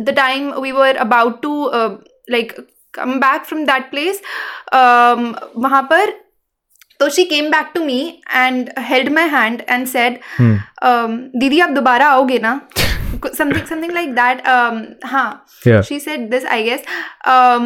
[0.00, 1.70] the time we were about to
[2.30, 2.52] like
[2.94, 4.18] come back from come back from that place
[4.72, 6.10] um, वहाँ पर
[7.00, 10.18] तो she came back to me and held my hand and said
[11.36, 12.60] दीदी आप दोबारा आओगे ना?
[13.37, 14.41] Something something like that
[15.13, 15.29] हाँ
[15.67, 15.81] Yeah.
[15.87, 16.83] she said this i guess
[17.31, 17.65] um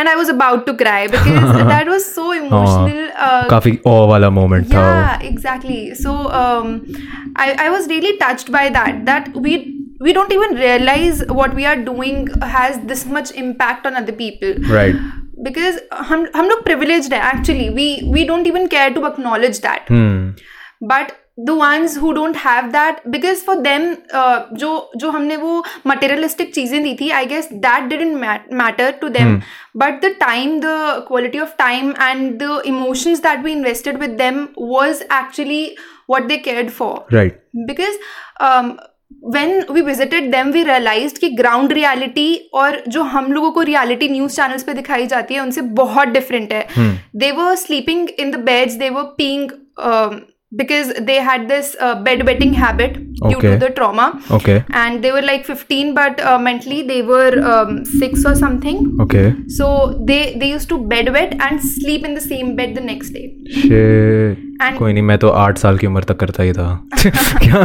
[0.00, 4.30] and i was about to cry because that was so emotional uh, काफी ओ वाला
[4.38, 6.70] moment था वो। yeah exactly so um
[7.44, 9.56] i i was really touched by that that we
[10.06, 12.22] we don't even realize what we are doing
[12.54, 15.02] has this much impact on other people Right.
[15.48, 15.78] because
[16.12, 20.18] हम हम लोग privileged है actually we we don't even care to acknowledge that Hmm.
[20.94, 21.14] but
[21.47, 23.83] the ones who don't have that because for them
[24.21, 24.69] uh, जो
[25.03, 25.51] जो हमने वो
[25.87, 29.31] materialistic चीज़ें दी थी I guess that didn't mat- matter to them
[29.83, 30.75] but the time the
[31.07, 34.41] quality of time and the emotions that we invested with them
[34.75, 35.63] was actually
[36.07, 37.37] what they cared for Right.
[37.67, 37.99] because
[38.39, 38.79] um,
[39.35, 42.27] when we visited them we realized कि ground reality
[42.63, 46.51] और जो हम लोगों को reality news channels पे दिखाई जाती है उनसे बहुत different
[46.53, 46.89] है
[47.23, 49.47] they were sleeping in the beds they were peeing
[49.91, 50.19] um,
[50.58, 53.48] because they had this uh, bedwetting habit due Okay.
[53.52, 54.04] to the trauma
[54.36, 54.56] Okay.
[54.82, 59.24] and they were like 15 but uh, mentally they were um, 6 or something Okay.
[59.56, 59.70] so
[60.10, 64.38] they they used to bedwet and sleep in the same bed the next day Shit.
[64.64, 66.68] And- कोई नहीं मैं तो आठ साल की उम्र तक करता ही था
[67.42, 67.62] क्या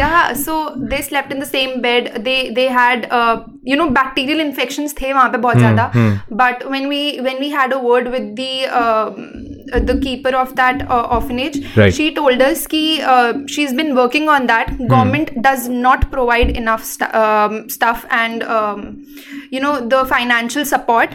[0.00, 0.56] yeah so
[0.92, 2.66] they slept in the same bed they they
[3.69, 5.91] you know bacterial infection थे वहाँ पे बहुत ज़्यादा।
[6.33, 8.65] But when we when we had a word with the
[9.81, 11.57] the keeper of that orphanage
[11.95, 12.83] she told की
[13.53, 18.43] she is been working on that government does not provide enough stuff and
[19.53, 21.09] you know the financial support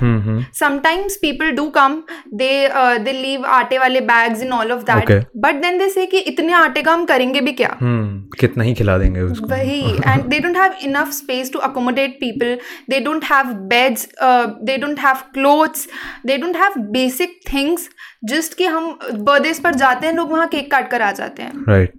[0.54, 2.02] sometimes people do come
[2.34, 2.52] they
[2.98, 6.52] they leave आटे वाले bags in all of that but then they say कि इतने
[6.52, 7.68] आटे का हम करेंगे भी क्या?
[7.68, 12.43] Hmm, कितना ही खिला देंगे वही and they don't have enough space to accommodate people
[12.92, 15.86] they don't have beds uh, they don't have clothes
[16.30, 17.88] they don't have basic things
[18.32, 21.64] just कि हम बर्थडेज पर जाते हैं लोग वहाँ केक काट कर आ जाते हैं
[21.68, 21.92] राइट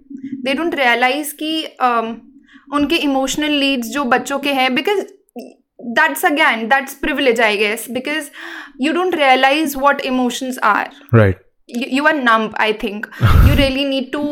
[0.46, 1.52] they don't realize कि
[1.90, 2.14] um,
[2.74, 5.04] उनके emotional needs जो बच्चों के हैं because
[5.96, 8.30] that's again that's privilege I guess because
[8.86, 13.06] you don't realize what emotions are right you, you are numb i think
[13.46, 14.22] you really need to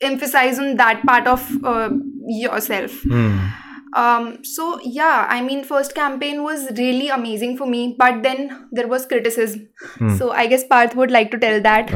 [0.00, 1.88] emphasize on that part of uh,
[2.40, 2.96] yourself
[3.96, 8.88] um, so yeah i mean first campaign was really amazing for me but then there
[8.88, 10.16] was criticism Hmm.
[10.16, 11.90] so i guess parth would like to tell that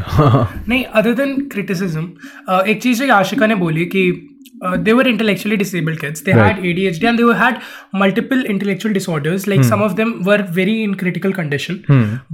[0.72, 2.04] नहीं than criticism
[2.48, 4.29] uh, एक चीज़ जो आशिका ने बोली कि
[4.64, 7.56] they were intellectually disabled kids they had A D H D and they had
[7.94, 11.80] multiple intellectual disorders like some of them were very in critical condition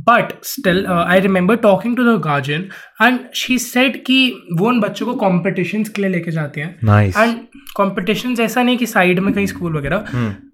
[0.08, 2.68] but still I remember talking to the guardian
[3.02, 4.18] and she said कि
[4.52, 7.38] वो उन बच्चों को competition के लिए लेके जाते हैं। नाइस एंड
[7.76, 10.04] कॉम्पिटिशन ऐसा नहीं कि साइड में कहीं स्कूल वगैरह।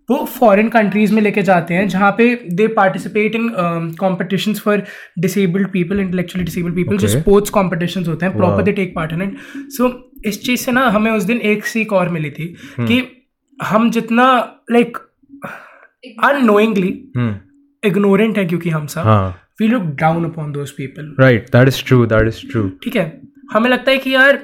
[0.09, 3.49] वो फॉरेन कंट्रीज़ में लेके जाते हैं जहाँ पे they participate in
[4.01, 4.83] competitions for
[5.19, 9.23] disabled people intellectually disabled people जो स्पोर्ट्स कॉम्पिटिशन्स होते हैं proper they take part in
[9.23, 9.37] it
[9.73, 9.93] so
[10.27, 13.03] इस चीज़ से ना हमें उस दिन एक सीख और मिली थी हम्म। कि
[13.59, 14.27] हम जितना
[14.71, 14.99] लाइक
[16.25, 17.35] अननोइंगली हम्म।
[17.83, 22.05] इग्नोरेंट है क्योंकि हम सब we look down upon those people right that is true
[22.07, 23.07] that is true ठीक है?
[23.53, 24.37] हमें लगता है कि यार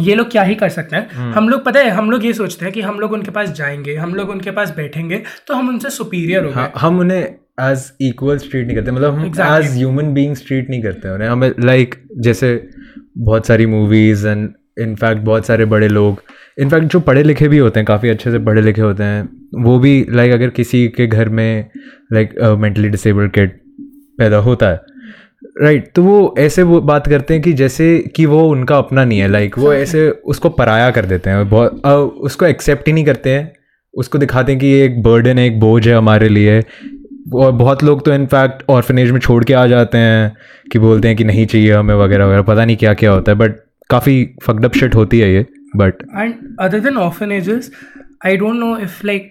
[0.00, 1.08] ये लोग क्या ही कर सकते हैं?
[1.12, 3.52] हम्म। हम लोग पता है हम लोग ये सोचते हैं कि हम लोग उनके पास
[3.52, 7.22] जाएँगे हम लोग उनके पास बैठेंगे तो हम उनसे सुपीरियर हो हाँ हम उन्हें
[7.60, 11.52] एज इक्वल ट्रीट नहीं करते मतलब हम एज ह्यूमन बींग्स ट्रीट नहीं करते उन्हें हमें
[11.60, 12.54] लाइक जैसे
[13.18, 14.48] बहुत सारी मूवीज़ एंड
[14.80, 16.22] इनफैक्ट बहुत सारे बड़े लोग
[16.58, 19.78] इनफैक्ट जो पढ़े लिखे भी होते हैं काफ़ी अच्छे से पढ़े लिखे होते हैं वो
[19.78, 21.70] भी लाइक अगर किसी के घर में
[22.12, 23.58] लाइक मेंटली डिसेबल्ड किड
[24.18, 24.89] पैदा होता है
[25.62, 29.04] राइट right, तो वो ऐसे वो बात करते हैं कि जैसे कि वो उनका अपना
[29.04, 32.86] नहीं है लाइक like, वो ऐसे उसको पराया कर देते हैं। बहुत अ, उसको एक्सेप्ट
[32.86, 33.52] ही नहीं करते हैं।
[33.94, 36.62] उसको दिखाते हैं कि ये एक बर्डन है एक बोझ है हमारे लिए।
[37.34, 40.36] और बहुत लोग तो इनफैक्ट ऑर्फनेज में छोड़ के आ जाते हैं
[40.72, 43.38] कि बोलते हैं कि नहीं चाहिए हमें वगैरह वगैरह पता नहीं क्या क्या होता है
[43.38, 43.52] बट
[43.90, 45.46] काफ़ी फकडअप शिट होती है ये
[45.76, 47.62] but and other than orphanages,
[48.26, 49.22] I don't know if like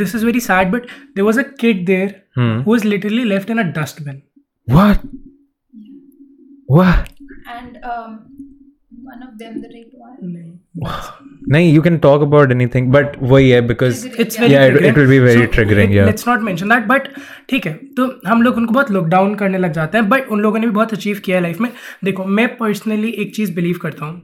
[0.00, 0.80] this is very sad, but
[1.16, 2.60] there was a kid there Hmm.
[2.60, 4.14] who was literally left in a dustbin.
[4.70, 4.98] What
[6.70, 7.76] वाह। And
[9.04, 10.58] one of them the rate one
[11.52, 15.18] नहीं you can talk about anything but वही है because it's very it will be
[15.18, 17.08] very triggering या let's not mention that but
[17.50, 20.58] ठीक है तो हम लोग उनको बहुत लॉकडाउन करने लग जाते हैं बट उन लोगों
[20.58, 21.70] ने भी बहुत अचीव किया है लाइफ में।
[22.04, 24.20] देखो मैं पर्सनली एक चीज़ बिलीव करता हूँ।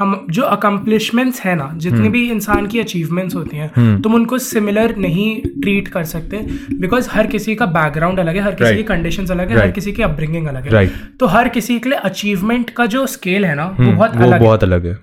[0.00, 4.38] हम जो अकम्पलिशमेंट्स है ना जितनी हम्म। भी इंसान की अचीवमेंट्स होती हैं तुम उनको
[4.40, 5.26] सिमिलर नहीं
[5.60, 6.38] ट्रीट कर सकते
[6.74, 8.82] बिकॉज़ हर किसी का बैकग्राउंड अलग है हर किसी की.
[8.84, 10.86] कंडीशंस अलग है हर किसी की अपब्रिंगिंग अलग है।
[11.20, 14.32] तो हर किसी के लिए अचीवमेंट का जो स्केल है ना वो बहुत हम्म, अलग
[14.32, 14.98] है। बहुत अलग है।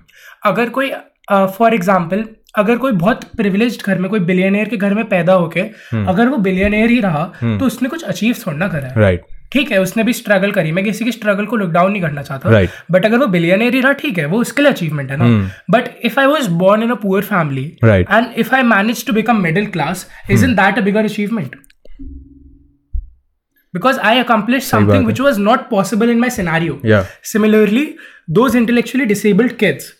[0.46, 0.92] अगर कोई
[1.30, 2.24] फॉर एग्ज़ाम्पल
[2.56, 5.60] अगर कोई बहुत प्रिविलेज घर में कोई बिलियनियर के घर में पैदा होके
[6.06, 9.70] अगर वो बिलियनियर ही रहा तो उसने कुछ अचीव थोड़ा ना करा है। राइट ठीक
[9.72, 12.56] है उसने भी स्ट्रगल करी। मैं किसी की स्ट्रगल को लुकडाउन नहीं करना चाहता। But
[12.56, 13.04] right.
[13.04, 15.28] अगर वो बिलियनरी रहा ठीक है वो उसके लिए अचीवमेंट है ना।
[15.70, 19.66] But if I was born in poor family and if I manage to become middle
[19.68, 21.56] class is in that bigger achievement
[23.74, 26.80] because I accomplish something which was not possible in my scenario
[27.24, 27.88] similarly
[28.30, 29.92] those intellectually disabled kids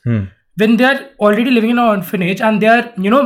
[0.61, 3.23] when they are already living in orphanage and they are you know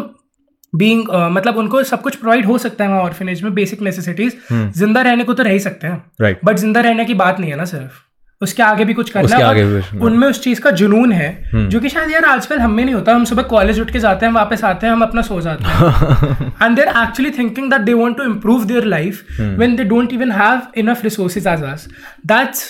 [0.76, 4.36] being uh, मतलब उनको सब कुछ provide हो सकता है वहाँ orphanage में basic necessities
[4.52, 6.04] ज़िंदा रहने को तो रह ही सकते हैं.
[6.22, 6.36] Right.
[6.44, 7.92] बट ज़िंदा रहने की बात नहीं है ना सिर्फ़
[8.42, 9.82] उसके आगे भी कुछ करना है.
[10.00, 13.14] उनमें उस चीज़ का जुनून है जो कि शायद यार आजकल हम में नहीं होता
[13.14, 16.74] हम सुबह कॉलेज उठ के जाते हैं वापस आते हैं हम अपना सो जाते हैं
[16.76, 19.52] they're actually thinking that they want to improve their life Hmm.
[19.62, 21.86] when they don't even have enough resources as us
[22.32, 22.64] that's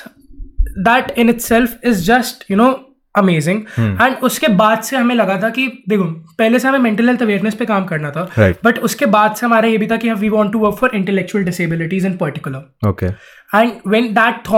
[0.91, 2.71] that in itself is just you know
[3.15, 4.01] amazing Hmm.
[4.03, 6.05] And उसके बाद से हमें लगा था कि देखो
[6.39, 8.79] पहले से हमें मेंटल हेल्थ अवेयरनेस पे काम करना था बट Right.
[8.81, 12.07] उसके बाद से हमारा ये भी था कि we want to work for intellectual disabilities
[12.07, 14.49] in particular okay and when that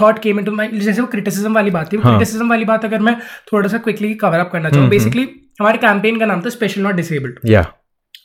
[0.00, 2.98] thought came into my जैसे वो क्रिटिसिज्म वाली बात थी हाँ। क्रिटिसिज्म वाली बात अगर
[3.00, 3.16] मैं
[3.52, 5.28] थोड़ा सा क्विकली कवर अप करना चाहूँ बेसिकली
[5.60, 7.48] हमारे कैंपेन का नाम था special not disabled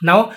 [0.03, 0.29] now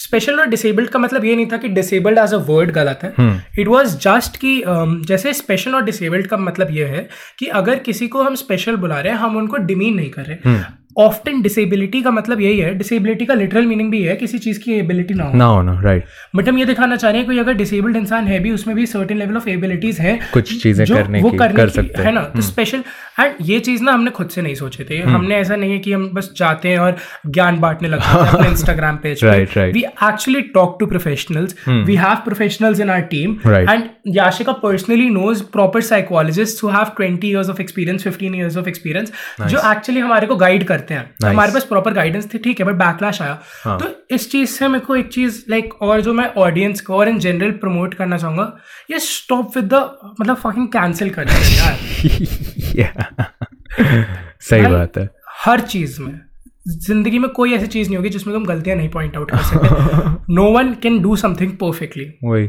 [0.00, 3.14] special और डिसेबल्ड का मतलब ये नहीं था कि डिसेबल्ड एज अ वर्ड गलत है।
[3.58, 4.62] इट वॉज़ जस्ट कि
[5.06, 7.08] जैसे स्पेशल और डिसेबल्ड का मतलब ये है
[7.38, 10.58] कि अगर किसी को हम स्पेशल बुला रहे हैं हम उनको डिमीन नहीं कर रहे।
[10.98, 14.72] ऑफ्टन डिसेबिलिटी का मतलब यही है डिसेबिलिटी का लिटरल मीनिंग भी है किसी चीज़ की
[14.72, 16.04] एबिलिटी ना हो। ना हो ना राइट
[16.36, 18.86] बट हम ये दिखाना चाह रहे हैं कोई अगर डिसेबल्ड इंसान है भी उसमें भी
[18.86, 22.12] सर्टेन लेवल ऑफ़ एबिलिटीज है कुछ चीज़ें करने वो की करने कर की सकते है।
[22.12, 22.20] ना?
[22.20, 22.82] तो स्पेशल
[23.20, 25.92] एंड ये चीज़ ना हमने खुद से नहीं सोचे थे। हमने ऐसा नहीं है कि
[25.92, 29.72] हम बस जाते हैं और ज्ञान बांटने लगते हैं Instagram page Right, right.
[29.74, 35.42] We actually talk to professionals we have professionals in our team and Yashika personally knows
[35.52, 40.26] proper psychologist who have 20 years of experience 15 years of experience जो एक्चुअली हमारे
[40.26, 41.24] को गाइड करते हैं। Nice.
[41.24, 44.68] हमारे पास proper guidance थी ठीक है बट बैकलैश आया। हाँ। तो इस चीज़ से
[44.68, 48.18] मेरे को एक चीज़ लाइक और जो मैं ऑडियंस को और इन जनरल प्रमोट करना
[48.18, 48.52] चाहूँगा
[48.90, 49.74] ये स्टॉप विद द
[50.20, 51.76] मतलब फकिंग कैंसिल कर यार।
[54.40, 55.08] सही बात है।
[55.44, 56.20] हर चीज़ में
[56.68, 60.34] ज़िंदगी में कोई ऐसी चीज़ नहीं होगी जिसमें तुम गलतियाँ नहीं पॉइंट आउट कर सकते।
[60.34, 62.48] No one can do something perfectly वही।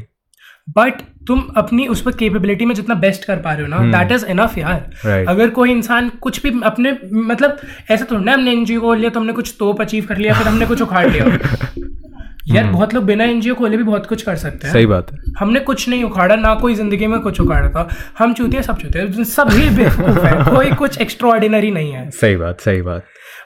[0.78, 0.94] बट
[1.28, 4.26] तुम अपनी उस पर केपेबिलिटी में जितना बेस्ट कर पा रहे हो ना दैट इज़
[4.26, 4.92] इनफ यार.
[5.06, 5.28] Right.
[5.28, 7.58] अगर कोई इंसान कुछ भी अपने मतलब
[7.92, 10.48] ऐसा थोड़ा ना हमने एनजीओ खोल लिया तो हमने कुछ तोप अचीव कर लिया फिर
[10.48, 11.26] हमने कुछ उखाड़ लिया।
[12.56, 14.74] यार बहुत लोग बिना एनजीओ खोले भी बहुत कुछ कर सकते हैं.
[14.74, 18.34] सही बात है। हमने कुछ नहीं उखाड़ा ना कोई ज़िंदगी में कुछ उखाड़ा था। हम
[18.34, 23.04] चूतिया सब चूतिया। सभी बेवकूफ़ है। कोई कुछ एक्स्ट्रॉर्डिनरी नहीं है। सही बात सही बात।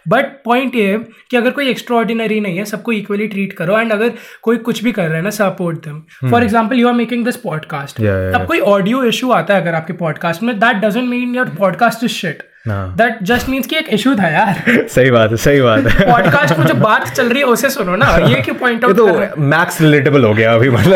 [0.08, 0.98] बट पॉइंट ये है
[1.32, 4.92] कि अगर कोई एक्स्ट्रॉर्डिनरी नहीं है सबको इक्वली ट्रीट करो एंड अगर कोई कुछ भी
[4.92, 8.60] कर रहा है ना support them for example you are making this podcast अब कोई
[8.60, 12.44] ऑडियो इशू आता है अगर आपके पॉडकास्ट में that doesn't mean your podcast is shit.
[12.68, 16.60] That just means कि एक इशू था यार। सही बात है सही बात है। पॉडकास्ट
[16.60, 19.26] में जो बात चल रही है उसे सुनो ना ये क्यों पॉइंट आउट तो रहे
[19.26, 19.42] हो?
[19.42, 20.94] मैक्स रिलेटेबल हो गया अभी मतलब।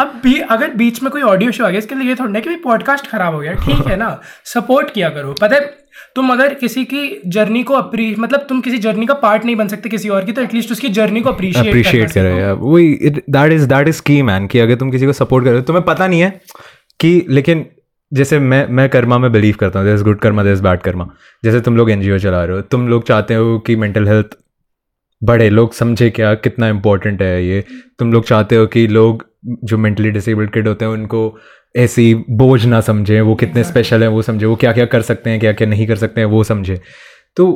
[0.00, 2.40] अब भी अगर बीच में कोई ऑडियो शो आ गया इसके लिए ये थोड़ा ना
[2.40, 6.54] कि पॉडकास्ट खराब हो गया। ठीक है ना सपोर्ट किया करो। पता है तुम अगर
[6.54, 10.08] किसी की जर्नी को अप्री मतलब तुम किसी जर्नी का पार्ट नहीं बन सकते किसी
[10.08, 13.88] और की तो एटलीस्ट उसकी जर्नी को अप्रिशिएट अप्रिशिएट करो यार। वही that is that
[13.88, 16.40] is key man कि अगर तुम किसी को सपोर्ट करो तुम्हें पता नहीं है
[17.00, 17.64] कि लेकिन
[18.12, 21.08] जैसे मैं मैं कर्मा में बिलीव करता हूँ this good karma this bad karma.
[21.42, 24.36] जैसे तुम लोग एनजीओ चला रहे हो तुम लोग चाहते हो कि मेंटल हेल्थ
[25.22, 27.64] बढ़े लोग समझे क्या कितना इम्पोर्टेंट है ये।
[27.98, 29.26] तुम लोग चाहते हो कि लोग
[29.64, 31.38] जो मेंटली डिसेबल्ड किड होते हैं उनको
[31.74, 35.30] ऐसी बोझ ना समझें वो कितने स्पेशल हैं वो समझे वो क्या क्या कर सकते
[35.30, 36.80] हैं क्या क्या नहीं कर सकते हैं वो समझे।
[37.36, 37.46] तो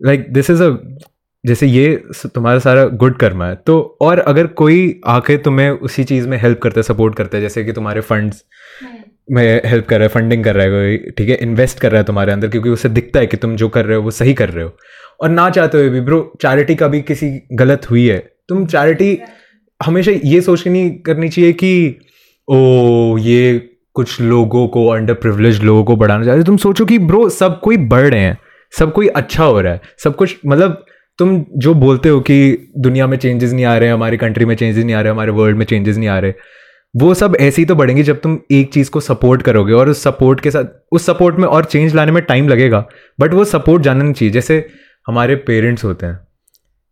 [0.00, 0.68] लाइक दिस इज़ अ
[1.44, 1.94] जैसे ये
[2.26, 6.58] तुम्हारा सारा गुड कर्मा है। तो और अगर कोई आके तुम्हें उसी चीज़ में हेल्प
[6.62, 8.44] करता है सपोर्ट करता है जैसे कि तुम्हारे फंड्स
[9.30, 12.00] में हेल्प कर रहा है फंडिंग कर रहा है कोई ठीक है इन्वेस्ट कर रहा
[12.00, 14.34] है तुम्हारे अंदर क्योंकि उसे दिखता है कि तुम जो कर रहे हो वो सही
[14.34, 14.72] कर रहे हो।
[15.20, 19.18] और ना चाहते हुए भी ब्रो चैरिटी का भी किसी गलत हुई है तुम चैरिटी
[19.80, 21.98] हमेशा ये सोच के नहीं करनी चाहिए कि
[22.48, 23.58] ओ ये
[23.94, 27.60] कुछ लोगों को अंडर प्रिवलेज लोगों को बढ़ाना चाहते हो। तुम सोचो कि ब्रो सब
[27.60, 28.38] कोई बढ़ रहे हैं
[28.78, 30.84] सब कोई अच्छा हो रहा है सब कुछ मतलब
[31.20, 32.36] तुम जो बोलते हो कि
[32.78, 35.56] दुनिया में चेंजेस नहीं आ रहे, हमारी कंट्री में चेंजेस नहीं आ रहे, हमारे वर्ल्ड
[35.56, 36.32] में चेंजेस नहीं आ रहे,
[36.94, 40.02] वो सब ऐसे ही तो बढ़ेंगे जब तुम एक चीज़ को सपोर्ट करोगे और उस
[40.02, 42.84] सपोर्ट के साथ, उस सपोर्ट में और चेंज लाने में टाइम लगेगा
[43.18, 44.64] बट वो सपोर्ट जानना चाहिए। जैसे
[45.06, 46.18] हमारे पेरेंट्स होते हैं,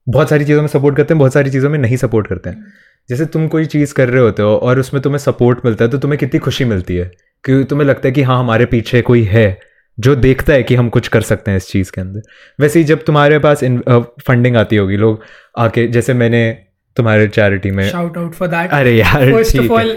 [0.07, 2.65] बहुत सारी चीज़ों में सपोर्ट करते हैं, बहुत सारी चीज़ों में नहीं सपोर्ट करते हैं।
[3.09, 5.99] जैसे तुम कोई चीज़ कर रहे होते हो और उसमें तुम्हें सपोर्ट मिलता है तो
[5.99, 7.11] तुम्हें कितनी खुशी मिलती है?
[7.45, 9.59] क्योंकि तुम्हें लगता है कि हाँ हमारे पीछे कोई है।
[9.99, 12.23] जो देखता है कि हम कुछ कर सकते हैं इस चीज़ के अंदर।
[12.61, 13.65] वैसे ही जब तुम्हारे पास
[14.27, 15.23] फंडिंग आती होगी लोग
[15.59, 16.59] आके जैसे मैंने
[16.97, 19.91] तुम्हारे चैरिटी में शाउट आउट फॉर दैट अरे यार फ़र्स्ट ऑफ़ ऑल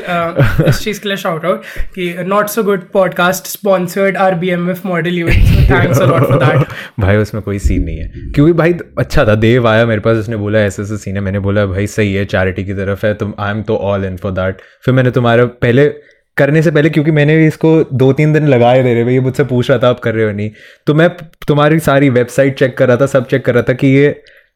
[0.68, 1.64] इस चीज़ के लिए शाउट आउट
[1.96, 6.66] कि not so good podcast sponsored our BMF model event thanks a lot for that
[7.00, 10.36] भाई उसमें कोई सीन नहीं है। क्योंकि भाई अच्छा था देव आया मेरे पास उसने
[10.36, 13.34] बोला ऐसे ऐसे सीन है। मैंने बोला भाई सही है चैरिटी की तरफ़ है तुम
[13.40, 15.94] आई एम तो ऑल इन फॉर दैट फिर मैंने तुम्हारा पहले
[16.42, 19.20] करने से पहले, क्योंकि मैंने भी इसको दो तीन दिन लगाए दे रहे भाई ये
[19.20, 20.52] मुझसे पूछ रहा था, आप कर रहे हो नहीं।
[20.88, 21.10] तो मैं
[21.48, 24.08] तुम्हारी सारी वेबसाइट चेक कर रहा था, सब चेक कर रहा था कि ये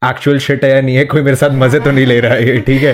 [0.06, 2.48] एक्चुअल शिट है या नहीं है, कोई मेरे साथ मज़े तो नहीं ले रहा है
[2.48, 2.94] ये, ठीक है?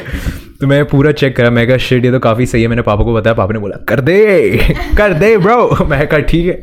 [0.62, 3.04] तो मैं पूरा चेक करा, मैं कहा शिट ये तो काफ़ी सही है, मैंने पापा
[3.04, 4.58] को बताया, पापा ने बोला, कर दे
[4.98, 6.54] कर दे ब्रो मैं कहा, ठीक है।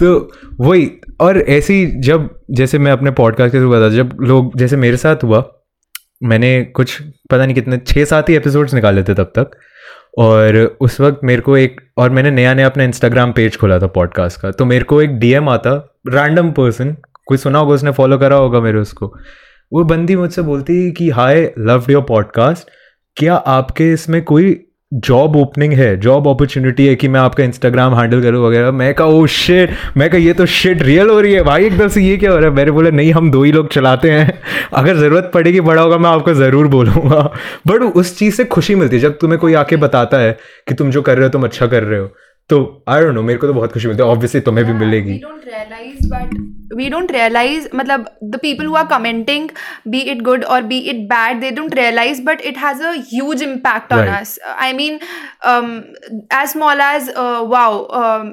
[0.00, 4.76] तो वही, और ऐसी जब, जैसे मैं अपने पॉडकास्ट के थ्रू बता जब लोग, जैसे
[4.76, 5.44] मेरे साथ हुआ,
[6.22, 9.50] मैंने कुछ, पता नहीं कितने छः सात ही एपिसोड्स निकाले थे तब तक।
[10.18, 13.86] और उस वक्त मेरे को एक, और मैंने नया नया अपना इंस्टाग्राम पेज खोला था
[13.86, 18.18] पॉडकास्ट का तो मेरे को एक डीएम आता रैंडम पर्सन कोई सुना होगा, उसने फॉलो
[18.18, 19.06] करा होगा मेरे उसको।
[19.72, 22.68] वो बंदी मुझसे बोलती कि हाय लव योर पॉडकास्ट
[23.16, 28.22] क्या आपके इसमें कोई जॉब ओपनिंग है जॉब अपॉर्चुनिटी है कि मैं आपका इंस्टाग्राम हैंडल
[28.22, 31.42] करूँ वगैरह। मैं कहा ओ शिट मैं कहा, ये तो शिट रियल हो रही है.
[31.42, 32.54] भाई एकदम से ये क्या हो रहा है?
[32.56, 34.38] मैंने बोला, नहीं, हम दो ही लोग चलाते हैं।
[34.72, 37.20] अगर ज़रूरत पड़ेगी, बड़ा होगा, मैं आपको ज़रूर बोलूँगा.
[37.66, 40.36] बट उस चीज़ से खुशी मिलती है। जब तुम्हें कोई आके बताता है
[40.68, 42.10] कि तुम जो कर रहे हो, तुम अच्छा कर रहे हो
[42.50, 45.20] तो आई डोंट नो मेरे को तो बहुत खुशी मिलती है। ऑब्वियसली तुम्हें भी मिलेगी।
[46.79, 49.47] we don't realize matlab the people who are commenting
[49.95, 53.41] be it good or be it bad they don't realize but it has a huge
[53.47, 54.21] impact on Right.
[54.21, 54.37] us
[54.67, 54.99] i mean
[55.53, 55.71] um,
[56.43, 57.71] as small as uh, wow
[58.03, 58.29] um,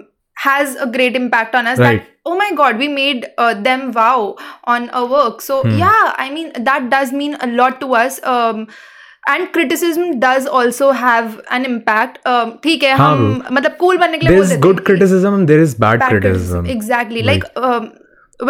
[0.47, 2.05] has a great impact on us Right.
[2.05, 4.37] that oh my god we made uh, them wow
[4.77, 8.63] on our work so yeah i mean that does mean a lot to us um,
[9.33, 14.19] and criticism does also have an impact um, ठीक है हाँ, हम मतलब cool बनने
[14.19, 16.77] के लिए देर बोल is देते गुड हैं। Criticism there is bad bad criticism criticism.
[16.77, 17.27] Exactly.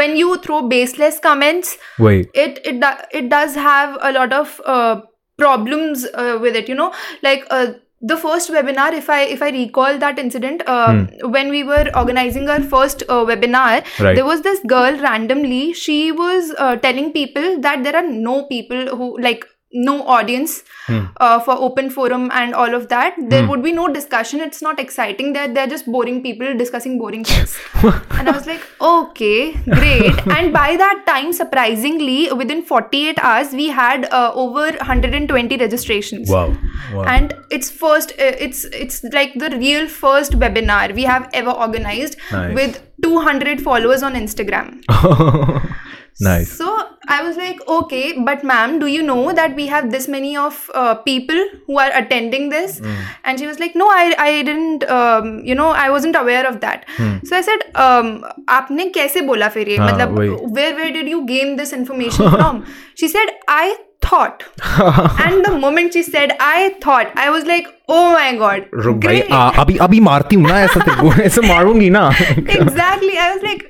[0.01, 4.59] when you throw baseless comments, वही it it do- it does have a lot of
[4.65, 5.01] uh,
[5.37, 6.69] problems uh, with it.
[6.69, 7.45] You know, like.
[7.49, 7.65] Uh,
[8.11, 12.49] the first webinar if i if i recall that incident uh, when we were organizing
[12.55, 13.69] our first uh, webinar
[14.05, 14.17] Right.
[14.17, 18.81] there was this girl randomly she was uh, telling people that there are no people
[18.97, 21.05] who like no audience hmm.
[21.17, 23.49] uh, for open forum and all of that there hmm.
[23.49, 27.57] would be no discussion it's not exciting they're, they're just boring people discussing boring things
[27.83, 33.67] and i was like okay great and by that time surprisingly within 48 hours we
[33.69, 36.55] had uh, over 120 registrations wow.
[36.93, 37.03] wow.
[37.03, 42.17] and it's first uh, it's it's like the real first webinar we have ever organized
[42.31, 42.53] nice.
[42.53, 44.83] with 200 followers on instagram
[46.22, 46.70] Nice so
[47.16, 50.56] i was like okay but ma'am do you know that we have this many of
[50.74, 55.32] uh, people who are attending this and she was like no i i didn't um,
[55.50, 56.86] you know i wasn't aware of that
[57.30, 58.14] so i said um,
[58.58, 62.32] आपने कैसे बोला फिर ये हाँ, मतलब वही। where where did you gain this information
[62.38, 62.64] from
[63.02, 63.66] she said i
[64.00, 64.44] thought.
[65.24, 68.68] and the moment she said, I thought, I was like, oh my god.
[68.74, 69.32] रुक भाई great.
[69.32, 73.18] आ, अभी अभी मारती हूँ ना ऐसा तेरे को ऐसे मारूंगी ना exactly.
[73.18, 73.66] I was like,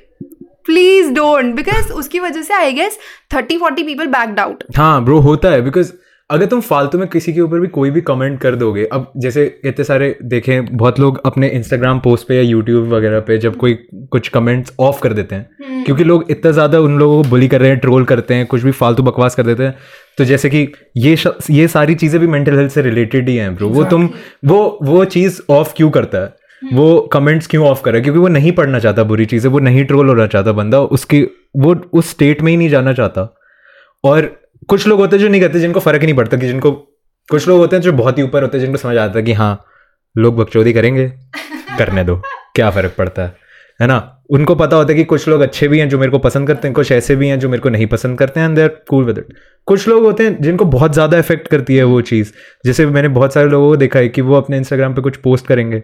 [0.66, 2.98] Please don't because उसकी वजह से I guess
[3.30, 4.64] 30 40 people backed out.
[4.76, 5.92] हाँ ब्रो होता है बिकॉज़
[6.30, 9.44] अगर तुम फालतू में किसी के ऊपर भी कोई भी कमेंट कर दोगे अब जैसे
[9.64, 13.74] इतने सारे देखें बहुत लोग अपने इंस्टाग्राम पोस्ट पे या यूट्यूब वगैरह पे जब कोई
[14.10, 17.60] कुछ कमेंट्स ऑफ़ कर देते हैं क्योंकि लोग इतना ज़्यादा उन लोगों को बुली कर
[17.60, 19.74] रहे हैं ट्रोल करते हैं कुछ भी फालतू बकवास कर देते हैं
[20.18, 21.16] तो जैसे कि ये
[21.50, 24.08] ये सारी चीज़ें भी मेंटल हेल्थ से रिलेटेड ही हैं ब्रो वो तुम
[24.44, 26.34] वो वो चीज़ ऑफ़ क्यों करता है?
[26.72, 28.02] वो कमेंट्स क्यों ऑफ़ कर रहा है?
[28.02, 31.22] क्योंकि वो नहीं पढ़ना चाहता बुरी चीज़ें वो नहीं ट्रोल होना चाहता बंदा उसकी
[31.56, 33.28] वो उस स्टेट में ही नहीं जाना चाहता।
[34.04, 34.30] और
[34.68, 36.72] कुछ लोग होते हैं जो नहीं करते जिनको फ़र्क ही नहीं पड़ता कि जिनको
[37.28, 39.32] कुछ लोग होते हैं जो बहुत ही ऊपर होते हैं जिनको समझ आता है कि
[39.32, 39.64] हाँ
[40.16, 41.08] लोग बकचौदी करेंगे
[41.78, 42.20] करने दो
[42.54, 43.34] क्या फ़र्क पड़ता है?
[43.80, 44.10] है ना?
[44.30, 46.68] उनको पता होता है कि कुछ लोग अच्छे भी हैं जो मेरे को पसंद करते
[46.68, 49.04] हैं कुछ ऐसे भी हैं जो मेरे को नहीं पसंद करते हैं and they're cool
[49.04, 49.32] with it
[49.68, 52.32] कुछ लोग होते हैं जिनको बहुत ज़्यादा इफ़ेक्ट करती है वो चीज़।
[52.66, 55.46] जैसे मैंने बहुत सारे लोगों को देखा है कि वो अपने इंस्टाग्राम पे कुछ पोस्ट
[55.46, 55.82] करेंगे।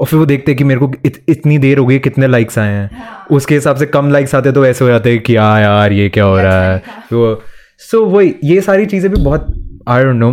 [0.00, 2.58] और फिर वो देखते हैं कि मेरे को इत, इतनी देर हो गई कितने लाइक्स
[2.58, 2.90] आए हैं।
[3.30, 6.08] उसके हिसाब से कम लाइक्स आते तो ऐसे हो जाते हैं कि आ यार ये
[6.08, 6.78] क्या हो रहा है?
[7.10, 7.42] तो
[7.78, 9.46] सो वही ये सारी चीज़ें भी बहुत
[9.88, 10.32] आई डोंट नो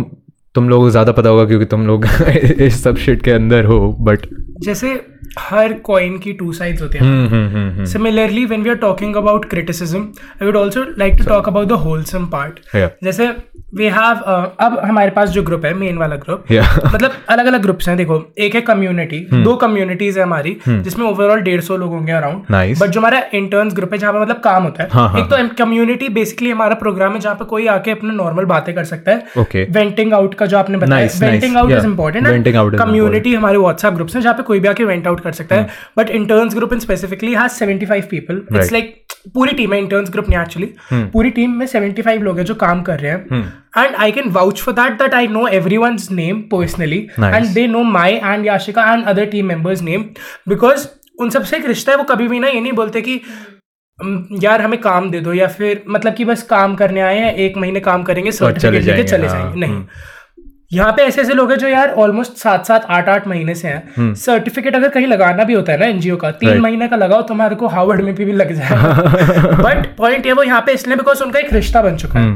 [0.54, 2.06] तुम लोगों को ज़्यादा पता होगा क्योंकि तुम लोग
[2.60, 4.18] इस सब शिट के अंदर हो बट
[4.60, 5.00] जैसे
[5.38, 10.00] हर कॉइन की टू साइड्स होते हैं। Similarly hmm we are about criticism,
[10.42, 12.52] I would also like to talk about the wholesome part.
[12.74, 12.88] Yeah.
[13.04, 13.34] जैसे
[13.80, 16.44] we have uh, अब हमारे पास जो ग्रुप है मेन वाला ग्रुप.
[16.94, 21.40] मतलब अलग अलग ग्रुप्स हैं देखो एक है कम्युनिटी दो कम्युनिटीज है हमारी जिसमें ओवरऑल
[21.40, 22.82] डेढ़ सौ लोग होंगे अराउंड Nice.
[22.82, 25.26] बट जो हमारा इंटर्न्स ग्रुप है जहाँ पे मतलब काम होता है हाँ, हाँ, एक
[25.26, 29.12] तो कम्युनिटी बेसिकली हमारा प्रोग्राम है जहाँ पे कोई आके अपने नॉर्मल बातें कर सकता
[29.12, 29.70] है। Okay.
[29.70, 34.22] वेंटिंग आउट का जो आपने बताया venting out is is community हमारे व्हाट्सएप ग्रुप्स हैं
[34.22, 37.34] जहाँ पे कोई भी आके वेंट आउट कर सकता है। But interns group in specifically
[37.34, 38.94] has 75 people it's like
[39.34, 42.82] पूरी टीम है इंटर्न्स ग्रुप नहीं एक्चुअली पूरी टीम में 75 लोग हैं जो काम
[42.82, 43.42] कर रहे हैं।
[43.78, 47.82] And I can vouch for that that I know everyone's name personally and they know
[47.92, 50.04] my and Yashika and other team members name
[50.48, 50.86] because
[51.20, 53.20] उन सबसे एक रिश्ता है वो कभी भी ना ये नहीं बोलते कि
[54.42, 57.56] यार हमें काम दे दो या फिर मतलब कि बस काम करने आए हैं एक
[57.56, 59.84] महीने काम करेंगे सर्टिफिकेट लेके चले हाँ, जाएँगे। नहीं।
[60.72, 63.68] यहाँ पे ऐसे ऐसे लोग हैं जो यार ऑलमोस्ट सात सात आठ आठ महीने से
[63.68, 66.62] हैं। सर्टिफिकेट अगर कहीं लगाना भी होता है ना एनजीओ का तीन Right.
[66.62, 70.42] महीने का लगाओ तुम्हारे को हार्वर्ड में भी, भी लग जाएगा बट पॉइंट ये वो
[70.42, 72.30] यहाँ पे इसलिए बिकॉज़ उनका एक रिश्ता बन चुका है।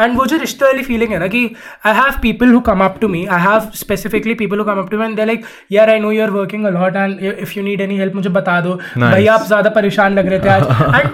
[0.00, 1.44] एंड वो जो रिश्ते वाली फीलिंग है ना कि
[1.86, 4.90] I have people who come up to me I have specifically people who come up
[4.90, 7.64] to me and they like यार I know you are working a lot and if you
[7.64, 9.10] need any help मुझे बता दो। Nice.
[9.10, 10.62] भाई आप ज़्यादा परेशान लग रहे थे आज।
[11.00, 11.10] एंड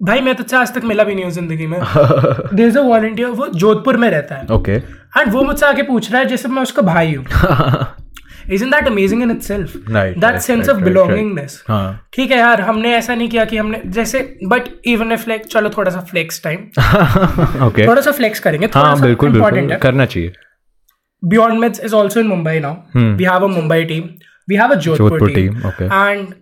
[0.00, 3.28] भाई मैं तुझसे आज तक मिला भी नहीं हूँ ज़िंदगी में। देर इज़ अ वॉलंटियर
[3.30, 4.78] वो जोधपुर में रहता है। ओके
[5.18, 7.24] एंड वो मुझसे आके पूछ रहा है जैसे मैं उसका भाई हूँ।
[8.50, 11.62] Is in that amazing in itself that sense of belongingness
[12.12, 15.70] ठीक है यार हमने ऐसा नहीं किया कि हमने जैसे बट इवन ए फ्लेक्स चलो
[15.70, 16.58] थोड़ा सा फ्लेक्स टाइम
[17.88, 20.32] थोड़ा सा फ्लेक्स करेंगे इंपॉर्टेंट हाँ, है करना चाहिए।
[21.24, 24.08] Beyond mates is also in Mumbai now we have a Mumbai team
[24.48, 25.54] We have a Jodhpur, Jodhpur team.
[25.54, 25.86] team, okay.
[25.98, 26.32] And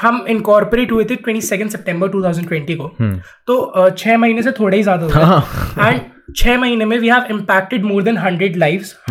[0.00, 3.16] हम इनकॉर्पोरेट हुए थे 22 सितंबर 2020 को hmm.
[3.46, 6.00] तो अ, छह महीने से थोड़ा ही ज़्यादा हो गए एंड
[6.36, 9.10] छह महीने में we have impacted more than hundred life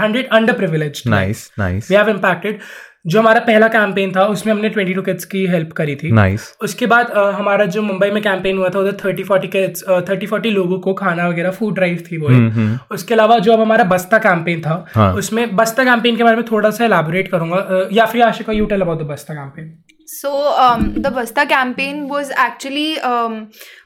[0.00, 2.58] hundred under privilege nice nice we have impacted
[3.04, 6.62] जो हमारा पहला कैंपेन था उसमें हमने 22 किड्स की हेल्प करी थी नाइस nice.
[6.64, 9.66] उसके बाद अ, हमारा जो मुंबई में कैंपेन हुआ था उधर थर्टी फोर्टी के
[10.08, 13.60] थर्टी फोर्टी लोगों को खाना वगैरह फ़ूड ड्राइव थी वो एक। उसके अलावा जो अब
[13.60, 17.88] हमारा बस्ता कैंपेन था हाँ। उसमें बस्ता कैंपेन के बारे में थोड़ा सा एलाबोरेट करूँगा
[17.92, 19.76] या फिर Ashika you tell about the Basta campaign
[20.10, 20.28] So
[20.60, 23.34] um, the Basta campaign was actually um,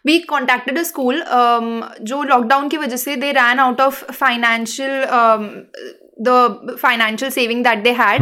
[0.09, 1.64] we contacted a school um,
[2.11, 5.48] जो lockdown की वजह से they ran out of financial um,
[6.28, 8.20] the financial saving that they had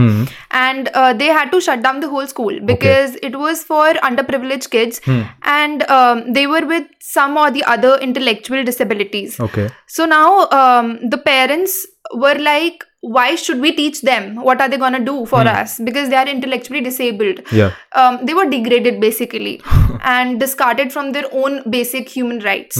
[0.50, 4.70] and uh, they had to shut down the whole school because it was for underprivileged
[4.70, 5.00] kids
[5.42, 10.98] and um, they were with some or the other intellectual disabilities okay so now um,
[11.08, 14.36] the parents were like, why should we teach them?
[14.36, 15.78] What are they gonna do for us?
[15.78, 17.40] Because they are intellectually disabled.
[17.52, 17.72] Yeah.
[17.92, 19.62] Um, they were degraded basically
[20.02, 22.78] and discarded from their own basic human rights.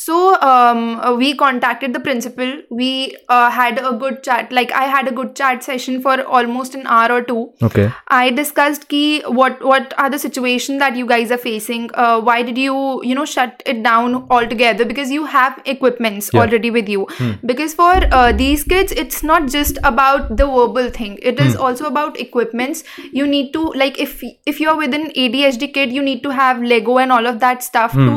[0.00, 0.16] So
[0.48, 2.50] um, uh, we contacted the principal.
[2.70, 4.52] We uh, had a good chat.
[4.52, 7.52] Like I had a good chat session for almost an hour or two.
[7.68, 7.86] Okay.
[8.18, 11.88] I discussed ki what what are the situation that you guys are facing.
[12.04, 12.76] Uh, why did you
[13.10, 14.84] you know shut it down altogether?
[14.92, 16.42] Because you have equipments Yeah.
[16.44, 17.08] already with you.
[17.52, 21.18] Because for uh, these kids, it's not just about the verbal thing.
[21.32, 22.84] It is also about equipments.
[23.20, 24.14] You need to like if
[24.54, 27.68] if you're with an ADHD kid, you need to have Lego and all of that
[27.70, 28.16] stuff to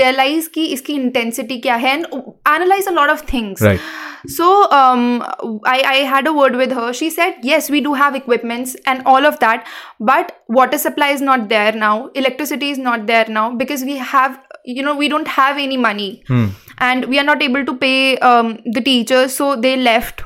[0.00, 2.07] realize ki iski intensity kya hai and
[2.45, 3.61] analyze a lot of things.
[3.61, 3.79] Right.
[4.27, 5.21] So um,
[5.65, 6.93] I, I had a word with her.
[6.93, 9.67] She said, yes, we do have equipments and all of that,
[9.99, 12.07] but water supply is not there now.
[12.15, 16.23] Electricity is not there now because we have, you know, we don't have any money.
[16.79, 20.23] and we are not able to pay um, the teachers so they left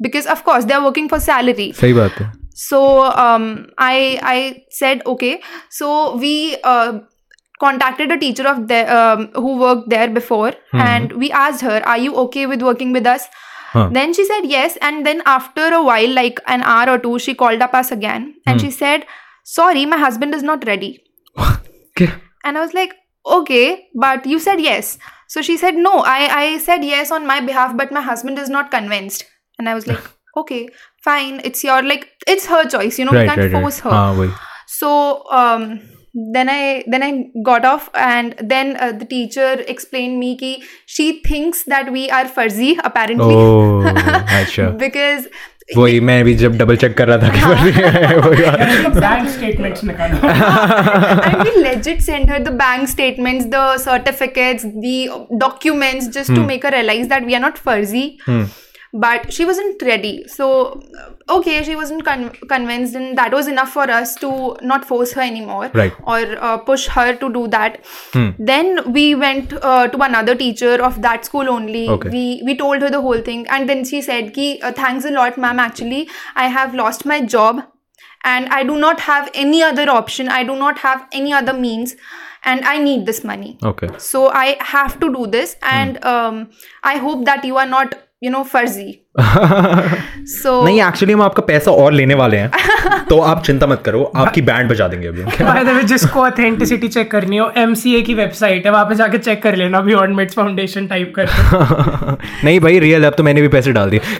[0.00, 2.80] because of course they are working for salary सही बात है so
[3.24, 3.46] um,
[3.78, 6.98] i i said okay so we uh,
[7.59, 10.77] contacted a teacher of the, um, who worked there before mm-hmm.
[10.77, 13.27] and we asked her are you okay with working with us
[13.71, 13.89] huh.
[13.91, 17.33] then she said yes and then after a while like an hour or two she
[17.33, 18.63] called up us again and mm.
[18.63, 19.05] she said
[19.43, 21.03] sorry my husband is not ready
[21.37, 22.11] okay.
[22.43, 22.95] and i was like
[23.25, 24.97] okay but you said yes
[25.27, 28.49] so she said no i i said yes on my behalf but my husband is
[28.49, 29.25] not convinced
[29.57, 30.67] and i was like okay
[31.03, 33.93] fine it's your like it's her choice you know right, we can't right, force right.
[33.93, 35.79] her ah, so um
[36.13, 41.21] then I then I got off, and then uh, the teacher explained me ki she
[41.27, 43.89] thinks that we are fuzzy apparently ओह
[44.41, 45.27] अच्छा because
[45.77, 47.71] वही मैं भी जब double check कर रहा था कि वही
[48.43, 50.17] बात। बैंक स्टेटमेंट्स निकालो
[51.29, 54.97] and we legit sent her the bank statements, the certificates, the
[55.45, 58.05] documents just to make her realize that we are not fuzzy.
[58.93, 58.99] Hmm.
[59.03, 60.27] But she wasn't ready.
[60.27, 60.47] So,
[61.03, 64.31] uh, okay, she wasn't con- convinced, and that was enough for us to
[64.61, 65.93] not force her anymore Right.
[66.05, 66.19] or
[66.49, 67.79] uh, push her to do that.
[68.13, 68.29] Hmm.
[68.51, 71.83] Then we went uh, to another teacher of that school only.
[71.89, 72.09] Okay.
[72.09, 75.15] We we told her the whole thing, and then she said, "Ki uh, thanks a
[75.19, 75.59] lot, ma'am.
[75.67, 76.01] Actually,
[76.35, 77.63] I have lost my job,
[78.35, 80.29] and I do not have any other option.
[80.29, 81.95] I do not have any other means,
[82.45, 83.57] and I need this money.
[83.73, 86.41] okay So I have to do this, and um,
[86.83, 89.02] I hope that you are not, Eu não fazia.
[89.15, 94.03] So नहीं actually हम आपका पैसा और लेने वाले हैं। तो आप चिंता मत करो
[94.15, 98.13] आपकी बैंड बजा देंगे अभी। बाय द वे जिसको ऑथेंटिसिटी चेक करनी हो एमसीए की
[98.13, 102.79] वेबसाइट है वहाँ पे जाके चेक कर लेना बियॉन्ड मेड्स फाउंडेशन टाइप करके नहीं भाई
[102.79, 103.99] रियल अब तो मैंने भी पैसे डाल दिए।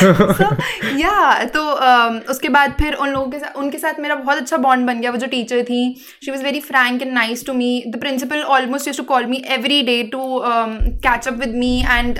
[0.00, 0.46] So
[0.98, 4.56] yeah तो um, उसके बाद फिर उन लोगों के साथ उनके साथ मेरा बहुत अच्छा
[4.58, 5.82] बॉन्ड बन गया वो जो टीचर थी
[6.24, 9.42] she was very frank and nice to me the principal almost use to call me
[9.50, 12.18] every day to catch up with me and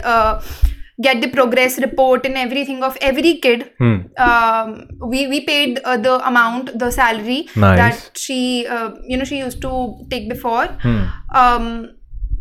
[1.05, 3.95] get the progress report and everything of every kid Hmm.
[4.28, 4.70] um,
[5.13, 7.80] we we paid uh, the amount the salary Nice.
[7.82, 8.38] that she
[8.78, 9.74] uh, you know she used to
[10.13, 11.01] take before Hmm.
[11.41, 11.68] um,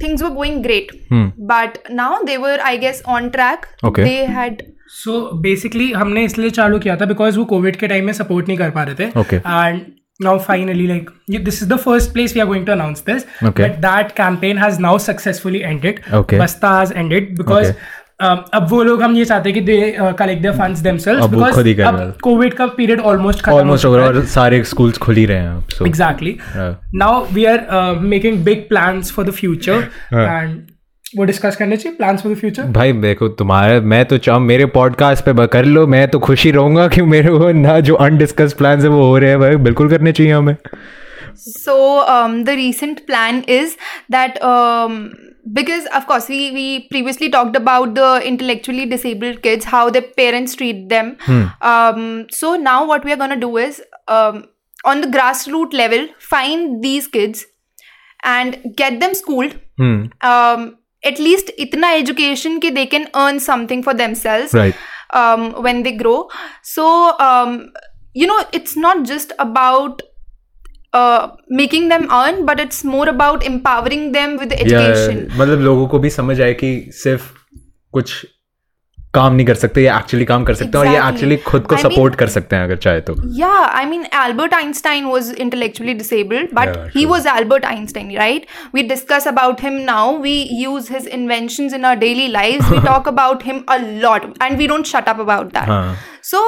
[0.04, 1.26] things were going great Hmm.
[1.54, 4.06] but now they were i guess on track Okay.
[4.10, 4.62] they had
[4.94, 8.58] so basically हमने इसलिए चालू किया था because वो Covid के time में support नहीं
[8.58, 9.38] कर पा रहे थे Okay.
[9.46, 9.80] And
[10.22, 11.10] now finally like
[11.44, 13.60] this is the first place we are going to announce this Okay.
[13.62, 16.40] But that campaign has now successfully ended Okay.
[16.40, 17.74] बस्ता हैज एंडेड बिकॉज Okay.
[18.21, 21.73] अब वो लोग हम ये चाहते हैं कि they collect their funds themselves अब ही
[21.73, 25.37] रहे हैं। कोविड का पीरियड ऑलमोस्ट खत्म ऑलमोस्ट ओवर और सारे स्कूल्स खुल ही रहे
[25.37, 26.37] हैं अब so exactly
[26.95, 27.65] now we are
[28.01, 30.59] making big plans for the future हाँ। एंड
[31.17, 34.65] वो डिस्कस करने चाहिए प्लान्स फॉर द फ्यूचर भाई देखो तुम्हारे मैं तो चाहूँ मेरे
[34.65, 38.81] पॉडकास्ट पे कर लो मैं तो खुशी रहूँगा कि मेरे वो ना जो अनडिस्कस प्लान
[38.81, 40.55] है वो हो रहे हैं भाई बिल्कुल करने चाहिए हमें।
[41.39, 41.73] So
[42.11, 43.77] um, the recent plan is
[44.09, 45.11] that um,
[45.53, 50.55] because of course we we previously talked about the intellectually disabled kids how their parents
[50.55, 51.45] treat them hmm.
[51.61, 54.45] um, so now what we are going to do is um,
[54.85, 57.45] on the grassroots level find these kids
[58.23, 60.05] and get them schooled hmm.
[60.21, 64.75] um, at least itna education ki they can earn something for themselves right.
[65.11, 66.29] Um, when they grow
[66.61, 67.71] so um,
[68.13, 70.01] you know it's not just about
[70.93, 71.27] uh,
[71.61, 75.23] making them earn, but it's more about empowering them with the education.
[75.39, 76.73] मतलब लोगों को भी समझ आए कि
[77.03, 77.31] सिर्फ़
[77.93, 78.25] कुछ
[79.13, 81.13] काम नहीं कर सकते ये एक्चुअली काम कर सकते हैं और ये Exactly.
[81.13, 84.03] एक्चुअली खुद को I mean- सपोर्ट कर सकते हैं अगर चाहे तो Yeah, I mean,
[84.23, 87.13] Albert Einstein was intellectually disabled, but Yeah, he true.
[87.13, 88.45] was Albert Einstein, right?
[88.77, 90.03] We discuss about him now.
[90.27, 92.69] We use his inventions in our daily lives.
[92.75, 95.73] We talk about him a lot, and we don't shut up about that.
[95.75, 95.83] हाँ
[96.29, 96.39] So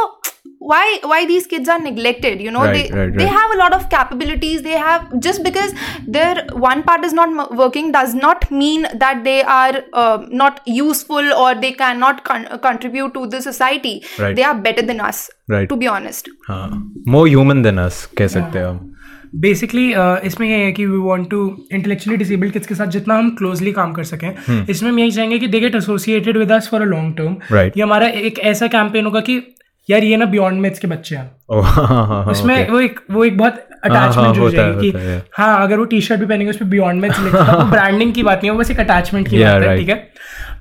[0.62, 2.42] why why these kids are neglected?
[2.42, 3.18] You know, Right, they right, right.
[3.18, 4.62] they have a lot of capabilities.
[4.62, 5.74] They have just because
[6.08, 11.34] their one part is not working does not mean that they are uh, not useful
[11.34, 14.04] or they cannot con- contribute to the society.
[14.20, 14.36] Right.
[14.36, 15.30] They are better than us.
[15.48, 15.68] Right.
[15.70, 16.30] To be honest.
[16.48, 16.68] हाँ
[17.08, 18.88] more human than us कह सकते हैं हम
[19.42, 19.88] basically
[20.28, 21.40] इसमें ये है कि we want to
[21.74, 24.70] intellectually disabled kids के साथ जितना हम क्लोजली काम कर सकें hmm.
[24.70, 27.82] इसमें हम यही चाहेंगे कि they get associated with us for a long term ये
[27.82, 29.40] हमारा एक ऐसा कैंपेन होगा कि
[29.92, 31.30] यार ये ना बियॉन्ड मेथ्स के बच्चे हैं।
[31.64, 35.62] हाँ हाँ हाँ उसमें वो एक वो एक बहुत अटैचमेंट जुड़ है, जाएगी कि हाँ।
[35.64, 38.38] अगर वो टी शर्ट भी पहनेंगे उस पर बियॉन्ड मेथ्स लिखा वो ब्रांडिंग की बात
[38.38, 39.96] नहीं है वो बस एक अटैचमेंट की बात है ठीक है?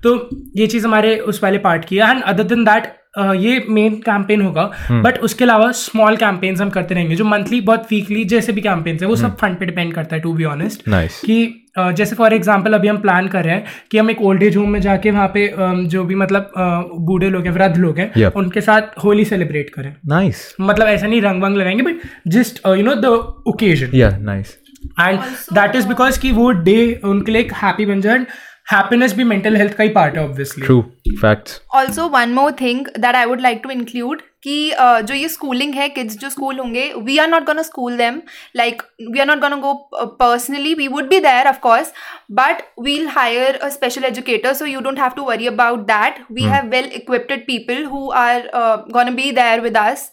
[0.02, 2.92] तो ये चीज़ हमारे उस वाले पार्ट की है। एंड अदर देन दैट
[3.36, 5.02] ये मेन कैंपेन होगा Hmm.
[5.04, 9.02] बट उसके अलावा स्मॉल कैंपेन्स हम करते रहेंगे जो मंथली बहुत वीकली जैसे भी कैंपेन्स
[9.02, 9.24] है वो Hmm.
[9.24, 10.82] सब फंड पे डिपेंड करता है टू बी ऑनेस्ट
[11.26, 14.56] कि जैसे फॉर एग्जांपल अभी हम प्लान कर रहे हैं कि हम एक ओल्ड एज
[14.56, 15.54] होम में जाके वहाँ पे
[15.86, 16.52] जो भी मतलब
[17.00, 18.36] बूढ़े लोग हैं वृद्ध लोग हैं Yep.
[18.36, 20.60] उनके साथ होली सेलिब्रेट करें नाइस nice.
[20.60, 21.96] मतलब ऐसा नहीं रंग वंग लगाएँगे but
[22.28, 23.04] just you know the
[23.46, 24.56] occasion या nice
[25.00, 25.18] and
[25.52, 28.18] that is because कि वो डे उनके लिए एक हैप्पी बन जाए
[28.66, 30.80] हैप्पीनेस भी मेंटल हेल्थ का ही पार्ट है obviously true
[31.20, 35.28] facts also one more thing that I would like to include कि uh, जो ये
[35.28, 38.20] स्कूलिंग है किड्स जो स्कूल होंगे we are not gonna school them
[38.56, 39.74] like we are not gonna go
[40.20, 41.92] personally we would be there of course
[42.40, 46.42] but we'll hire a special educator so you don't have to worry about that we
[46.54, 50.10] have well equipped people who are uh, gonna be there with us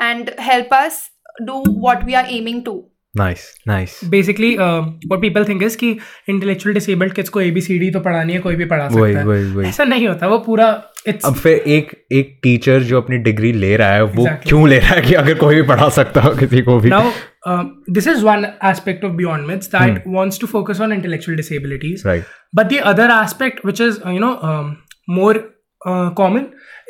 [0.00, 1.00] and help us
[1.46, 2.84] do what we are aiming to.
[3.18, 5.90] Nice nice basically what people think is कि
[6.28, 9.54] intellectual disabled kids को A B C D तो पढ़ानी है कोई भी पढ़ा वही सकता वही है
[9.54, 10.68] वही ऐसा नहीं होता वो पूरा
[11.08, 14.48] इट्स अब फिर एक एक टीचर जो अपनी डिग्री ले रहा है वो Exactly.
[14.48, 17.02] क्यों ले रहा है कि अगर कोई भी पढ़ा सकता हो किसी को भी now
[17.50, 17.64] uh,
[17.98, 22.24] this is one aspect of beyond myths that wants to focus on intellectual disabilities right
[22.60, 24.72] but the other aspect which is uh, you know um,
[25.18, 26.46] more uh, common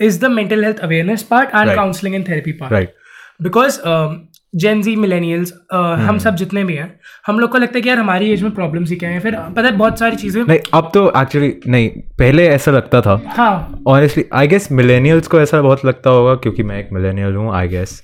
[0.09, 1.79] is the mental health awareness part and Right.
[1.83, 2.95] counseling and therapy part right
[3.43, 3.81] because
[4.57, 7.99] Gen Z millennials हम सब जितने भी हैं हम लोग को लगता है कि यार
[7.99, 9.21] हमारी एज में प्रॉब्लम्स ही क्या है?
[9.21, 11.89] फिर पता है बहुत सारी चीज़ें नहीं अब तो एक्चुअली नहीं
[12.19, 16.63] पहले ऐसा लगता था। हाँ। ऑनेस्टली आई गेस मिलेनियल्स को ऐसा बहुत लगता होगा क्योंकि
[16.63, 18.03] मैं एक मिलेनियल हूँ आई गेस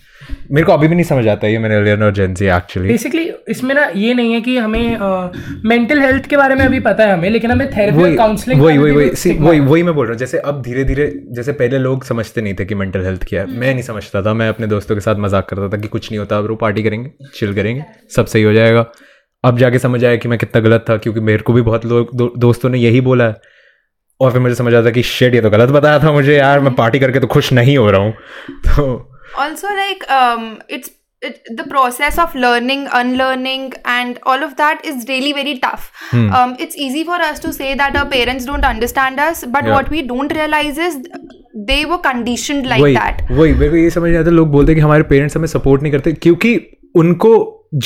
[0.53, 3.89] मेरे को अभी भी नहीं समझ आता ये मिलेनियल और जेंजी एक्चुअली बेसिकली इसमें ना
[3.97, 4.99] ये नहीं है कि हमें
[5.65, 8.93] मेंटल हेल्थ के बारे में अभी पता है हमें लेकिन हमें थेरेपी काउंसलिंग वही वही
[8.93, 12.41] वही वही वही मैं बोल रहा हूँ जैसे अब धीरे धीरे जैसे पहले लोग समझते
[12.41, 15.01] नहीं थे कि मेंटल हेल्थ क्या है। मैं नहीं समझता था मैं अपने दोस्तों के
[15.01, 17.85] साथ मज़ाक करता था कि कुछ नहीं होता अब वो पार्टी करेंगे चिल करेंगे
[18.17, 18.85] सब सही हो जाएगा।
[19.45, 22.15] अब जाके समझ आया कि मैं कितना गलत था क्योंकि मेरे को भी बहुत लोग
[22.15, 23.35] दो, दोस्तों ने यही बोला है।
[24.21, 26.75] और फिर मुझे समझ आता कि शेड ये तो गलत बताया था मुझे यार मैं
[26.75, 28.13] पार्टी करके तो खुश नहीं हो रहा हूँ।
[28.67, 30.46] तो also like um
[30.78, 30.90] it's
[31.22, 35.90] it, the process of learning unlearning and all of that is really very tough
[36.38, 39.76] um, it's easy for us to say that our parents don't understand us but Yeah.
[39.76, 40.98] what we don't realize is
[41.70, 44.72] they were conditioned like वही that वही मेरे को ये समझ नहीं आता लोग बोलते
[44.72, 46.56] हैं कि हमारे पेरेंट्स हमें सपोर्ट नहीं करते क्योंकि
[47.04, 47.34] उनको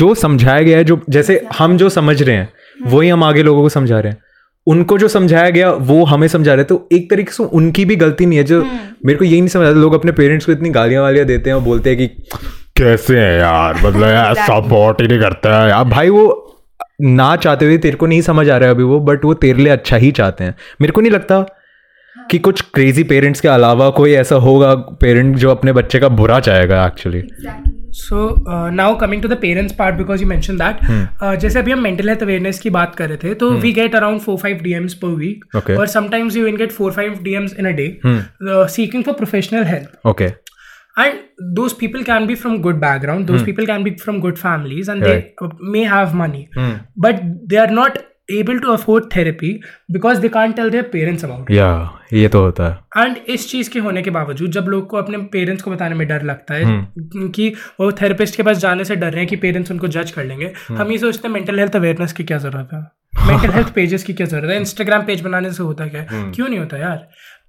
[0.02, 2.52] जो समझाया गया है जो जैसे हम जो समझ रहे हैं
[2.88, 4.22] वही हम आगे लोगों को समझा रहे हैं
[4.69, 7.97] उनको जो समझाया गया वो हमें समझा रहे हैं। तो एक तरीके से उनकी भी
[7.97, 8.63] गलती नहीं है। जो
[9.07, 11.55] मेरे को यही नहीं समझ आता। लोग अपने पेरेंट्स को इतनी गालियाँ वालियाँ देते हैं
[11.55, 12.07] और बोलते हैं कि
[12.77, 13.75] कैसे है यार?
[13.87, 16.45] मतलब यार सपोर्ट ही नहीं करता है। यार भाई वो
[17.01, 19.59] ना चाहते हुए तेरे को नहीं समझ आ रहा है अभी वो बट वो तेरे
[19.59, 21.41] लिए अच्छा ही चाहते हैं। मेरे को नहीं लगता
[22.31, 26.41] कि कुछ क्रेजी पेरेंट्स के अलावा कोई ऐसा होगा पेरेंट जो अपने बच्चे का बुरा
[26.41, 27.78] चाहेगा actually Exactly.
[28.01, 28.25] So
[28.73, 32.23] now coming to the parents part because you mention that जैसे अभी हम मेंटल हेल्थ
[32.23, 35.57] अवेयरनेस की बात कर रहे थे तो we get around four five DMs per week
[35.71, 37.89] और sometimes you will get four five DMs in a day
[38.77, 40.31] seeking for professional help okay
[40.97, 41.19] and
[41.57, 45.05] those people can be from good background those people can be from good families and
[45.07, 45.29] right.
[45.41, 46.41] they may have money
[46.97, 47.21] but
[47.53, 49.51] they are not able to afford therapy
[49.93, 51.51] because they can't tell their parents about it.
[51.51, 51.69] या
[52.13, 55.19] ये तो होता है। And इस चीज़ के होने के बावजूद जब लोग को अपने
[55.33, 57.49] पेरेंट्स को बताने में डर लगता है कि
[57.81, 60.53] वो थेरेपिस्ट के पास जाने से डर रहे हैं कि पेरेंट्स उनको जज कर लेंगे
[60.71, 62.81] हम ये सोचते हैं मेंटल हेल्थ अवेयरनेस की क्या ज़रूरत है?
[63.27, 64.57] मेंटल हेल्थ पेजेस की क्या ज़रूरत है?
[64.61, 66.03] इंस्टाग्राम पेज बनाने से होता क्या?
[66.03, 66.97] है क्यों नहीं होता यार?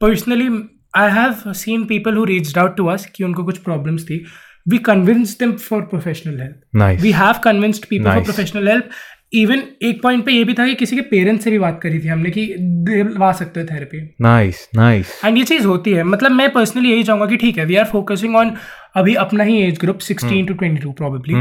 [0.02, 0.50] Personally
[0.98, 4.24] I have seen people who reached out to us कि उनको कुछ प्रॉब्लम्स थी।
[4.70, 8.24] We convince them for professional help we have convinced people for.
[8.24, 8.90] Professional help
[9.34, 12.00] even एक पॉइंट पे ये भी था कि किसी के पेरेंट्स से भी बात करी
[12.00, 16.32] थी हमने कि दिलवा सकते हो थेरेपी नाइस नाइस एंड ये चीज़ होती है। मतलब
[16.32, 18.52] मैं पर्सनली यही चाहूँगा कि ठीक है वी आर फोकसिंग ऑन
[18.96, 21.34] अभी अपना ही age group sixteen to twenty two probably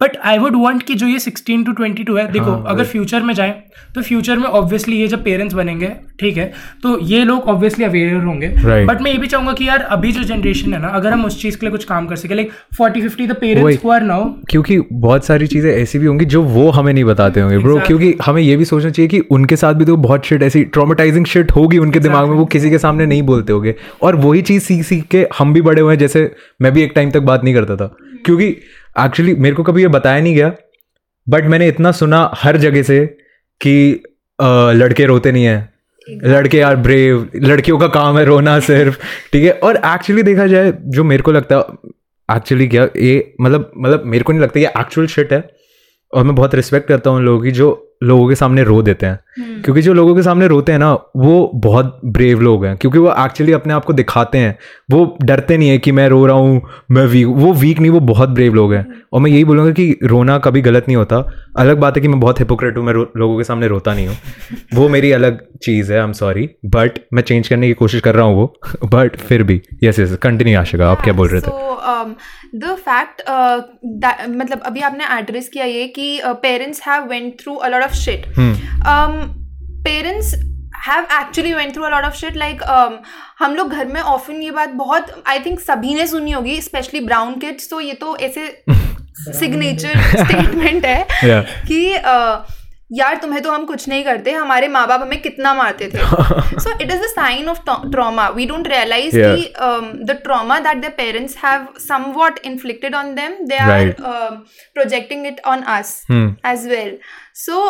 [0.00, 3.22] but I would want कि जो ये सिक्सटीन टू ट्वेंटी टू है देखो अगर फ्यूचर
[3.22, 3.54] में जाए
[3.94, 5.88] तो फ्यूचर में ऑब्वियसली ये जब पेरेंट्स बनेंगे
[6.20, 6.44] ठीक है
[6.82, 8.48] तो ये लोग ऑब्वियसली अवेयर होंगे।
[8.86, 11.40] बट मैं ये भी चाहूँगा कि यार अभी जो जनरेशन है ना अगर हम उस
[11.42, 14.24] चीज़ के लिए कुछ काम कर सके like forty fifty the parents who are now
[14.50, 17.86] क्योंकि बहुत सारी चीज़ें ऐसी भी होंगी जो वो हमें नहीं बताते होंगे ब्रो Exactly.
[17.86, 21.26] क्योंकि हमें ये भी सोचना चाहिए कि उनके साथ भी तो बहुत शिट ऐसी ट्रोमेटाइजिंग
[21.26, 24.62] शिट होगी उनके दिमाग में वो किसी के सामने नहीं बोलते होंगे। और वही चीज़
[24.62, 26.30] सीख सीख के हम भी बड़े हुए हैं जैसे
[26.62, 27.94] मैं भी एक टाइम तक बात नहीं करता था।
[28.24, 28.56] क्योंकि
[28.98, 30.52] एक्चुअली मेरे को कभी ये बताया नहीं गया
[31.26, 33.04] बट मैंने इतना सुना हर जगह से
[33.60, 34.02] कि
[34.38, 35.68] लड़के रोते नहीं हैं।
[36.24, 38.98] लड़के आर ब्रेव लड़कियों का काम है रोना सिर्फ़
[39.32, 39.50] ठीक है?
[39.52, 41.90] और एक्चुअली देखा जाए जो मेरे को लगता है
[42.28, 45.48] एक्चुअली क्या ये मतलब मतलब मेरे को नहीं लगता ये एक्चुअल शिट है।
[46.12, 47.68] और मैं बहुत रिस्पेक्ट करता हूँ उन लोगों की जो
[48.02, 49.18] लोगों के सामने रो देते हैं।
[49.64, 53.12] क्योंकि जो लोगों के सामने रोते हैं ना वो बहुत ब्रेव लोग हैं। क्योंकि वो
[53.24, 54.56] एक्चुअली अपने आप को दिखाते हैं।
[54.90, 58.00] वो डरते नहीं है कि मैं रो रहा हूँ मैं वीक वो वीक नहीं वो
[58.02, 61.24] बहुत ब्रेव लोग हैं। और मैं यही बोलूँगा कि रोना कभी गलत नहीं होता।
[61.58, 64.16] अलग बात है कि मैं बहुत हिपोक्रेट हूँ मैं लोगों के सामने रोता नहीं हूँ।
[64.74, 68.14] वो मेरी अलग चीज़ है आई एम सॉरी बट मैं चेंज करने की कोशिश कर
[68.14, 71.68] रहा हूँ वो। बट फिर भी यस यस कंटिन्यू आशिका आप क्या बोल रहे थे?
[72.56, 73.22] द फैक्ट
[74.30, 77.56] मतलब अभी आपने एड्रेस किया ये कि parents have went through
[77.90, 78.26] of shit
[79.84, 80.34] parents
[80.86, 82.62] have actually went through a lot of shit like
[83.40, 87.00] हम लोग घर में ऑफन ये बात बहुत आई थिंक सभी ने सुनी होगी स्पेशली
[87.00, 88.46] ब्राउन किड्स तो ये तो ऐसे
[89.38, 91.42] सिग्नेचर स्टेटमेंट है Yeah.
[91.68, 92.46] कि अ,
[92.90, 96.70] यार तुम्हें तो हम कुछ नहीं करते हमारे माँ बाप हमें कितना मारते थे। So
[96.72, 97.60] it is a sign of
[97.90, 101.66] trauma we don't realise की the trauma that the parents have
[102.16, 106.98] somewhat inflicted on them they are projecting it on us as well
[107.36, 107.64] so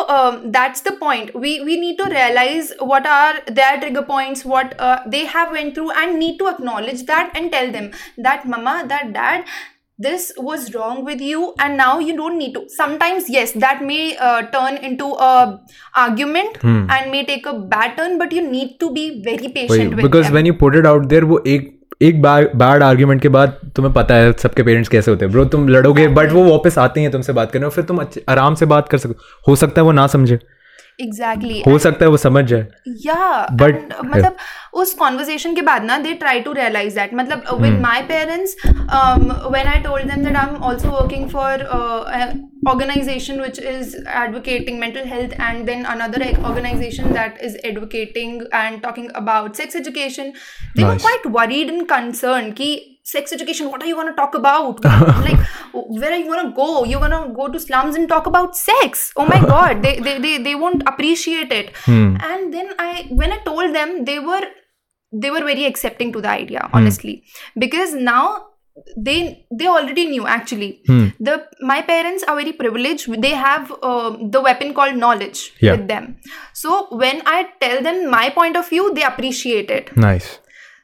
[0.47, 4.73] that's the point we we need to realise what are they are trigger point what
[5.07, 7.85] they have went through and need to acknowledge that and tell them
[8.19, 9.43] that mama that dad
[10.03, 14.01] this was wrong with you and now you don't need to sometimes yes that may
[14.19, 15.33] uh, turn into a
[16.05, 16.79] argument Hmm.
[16.95, 20.25] and may take a bad turn but you need to be very patient with because
[20.25, 21.69] them when you put it out there वो एक
[22.01, 25.67] एक bad argument के बाद तुम्हें पता है सबके parents कैसे होते हैं ब्रो तुम
[25.69, 27.99] लड़ोगे बट वो वापस आते हैं तुमसे बात करने और फिर तुम
[28.29, 30.39] आराम से बात कर सकते हो सकता है वो ना समझे
[31.05, 32.67] exactly हो सकता है वो समझ जाए
[33.05, 34.35] yeah But- and, uh, मतलब
[34.81, 39.67] उस कॉन्वर्जेशन के बाद ना they try to realise that मतलब with my parents when
[39.67, 41.67] I told them that I am also working for
[42.67, 49.09] organization which is advocating mental health and then another organization that is advocating and talking
[49.15, 50.33] about sex education
[50.75, 50.91] they nice.
[50.91, 54.83] were quite worried and concerned ki sex education what are you going to talk about?
[55.25, 55.39] Like
[55.73, 56.83] where are you going to go?
[56.83, 59.11] You're going to go to slums and talk about sex?
[59.15, 61.75] Oh my god they they they, they won't appreciate it.
[61.85, 62.15] Hmm.
[62.21, 64.43] and then i when i told them they were
[65.11, 66.77] they were very accepting to the idea hmm.
[66.77, 67.23] honestly.
[67.25, 67.59] Hmm.
[67.59, 68.47] because now
[68.97, 70.81] they they already knew actually.
[70.87, 71.07] Hmm.
[71.19, 73.21] the my parents are very privileged.
[73.21, 75.73] They have uh, the weapon called knowledge yeah.
[75.73, 76.17] with them.
[76.53, 79.95] So when i tell them my point of view they appreciate it.
[79.97, 80.39] Nice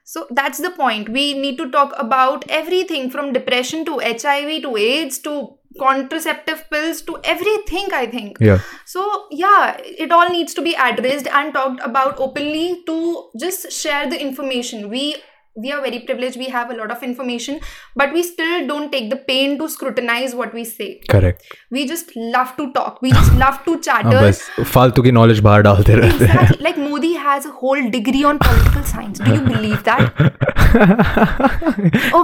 [0.09, 1.09] so that's the point.
[1.09, 5.33] We need to talk about everything from depression to hiv to aids to
[5.77, 8.37] contraceptive pills to everything i think.
[8.39, 8.61] Yeah.
[8.85, 14.09] So yeah it all needs to be addressed and talked about openly to just share
[14.09, 14.89] the information.
[14.89, 15.17] We
[15.56, 17.58] we are very privileged we have a lot of information
[17.94, 21.42] but we still don't take the pain to scrutinize what we say correct
[21.76, 24.40] we just love to talk we just love to chatter बस
[24.74, 28.40] फालतू की knowledge बाहर डालते रहते हैं exactly like modi has a whole degree on
[28.44, 30.22] political science do you believe that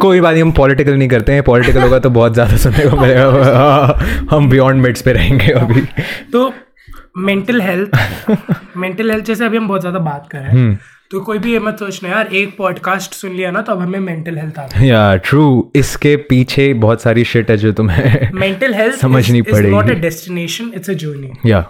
[0.01, 2.97] कोई बात नहीं हम पॉलिटिकल नहीं करते हैं पॉलिटिकल होगा तो बहुत ज्यादा सुनने को
[3.01, 5.83] मिलेगा हम बियॉन्ड मिड्स पे रहेंगे अभी
[6.33, 6.49] तो
[7.16, 10.80] मेंटल हेल्थ मेंटल हेल्थ जैसे अभी हम बहुत ज़्यादा बात कर रहे हम्म। हैं
[11.12, 14.00] तो कोई भी ये मत सोचना यार एक पॉडकास्ट सुन लिया ना तो अब हमें
[14.00, 18.96] मेंटल हेल्थ आ या ट्रू इसके पीछे बहुत सारी शिट है जो तुम्हें मेंटल हेल्थ
[19.02, 21.64] समझनी नॉट पड़ेगी। A destination it's a journey या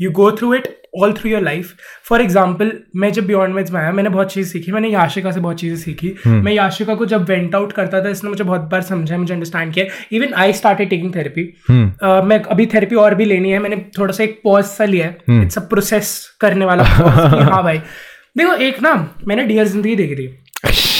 [0.00, 0.68] you go through it
[1.00, 1.74] all through your life
[2.04, 5.40] for example मैं जब बियॉन्ड मेड्स में आया मैंने बहुत चीज़ सीखी मैंने याशिका से
[5.40, 8.82] बहुत चीज़ें सीखी। मैं याशिका को जब वेंट आउट करता था इसने मुझे बहुत बार
[8.82, 13.50] समझा मुझे अंडरस्टैंड किया। Even I started taking therapy मैं अभी थेरेपी और भी लेनी
[13.52, 17.62] है मैंने थोड़ा सा एक पॉज सा लिया है। इट्स अ प्रोसेस करने वाला हाँ
[17.62, 17.78] भाई।
[18.38, 18.94] देखो एक ना
[19.28, 20.91] मैंने डियर ज़िंदगी देखी थी।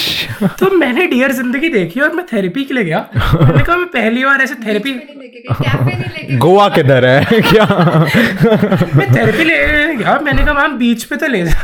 [0.60, 4.24] तो मैंने डियर ज़िंदगी देखी और मैं थेरेपी के लिए गया। मैंने कहा मैं पहली
[4.24, 7.40] बार ऐसे थेरेपी कैफ़े नहीं लेके गोवा किधर है?
[7.50, 7.66] क्या?
[8.94, 9.56] मैं थेरेपी ले
[9.96, 11.60] गया। मैंने कहा मैम बीच पे तो ले जा।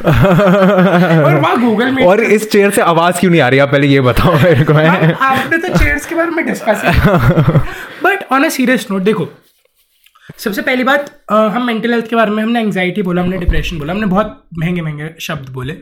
[1.24, 3.58] और वहाँ गूगल में और इस चेयर से आवाज़ क्यों नहीं आ रही?
[3.58, 6.82] आप पहले ये बताओ मेरे को। है आपने तो चेयर्स के बारे में discuss
[8.04, 9.28] but on a serious note देखो
[10.38, 13.78] सबसे पहली बात अ, हम मेंटल हेल्थ के बारे में हमने एंग्जाइटी बोला हमने डिप्रेशन
[13.78, 15.72] बोला हमने बहुत महँगे महँगे शब्द बोले।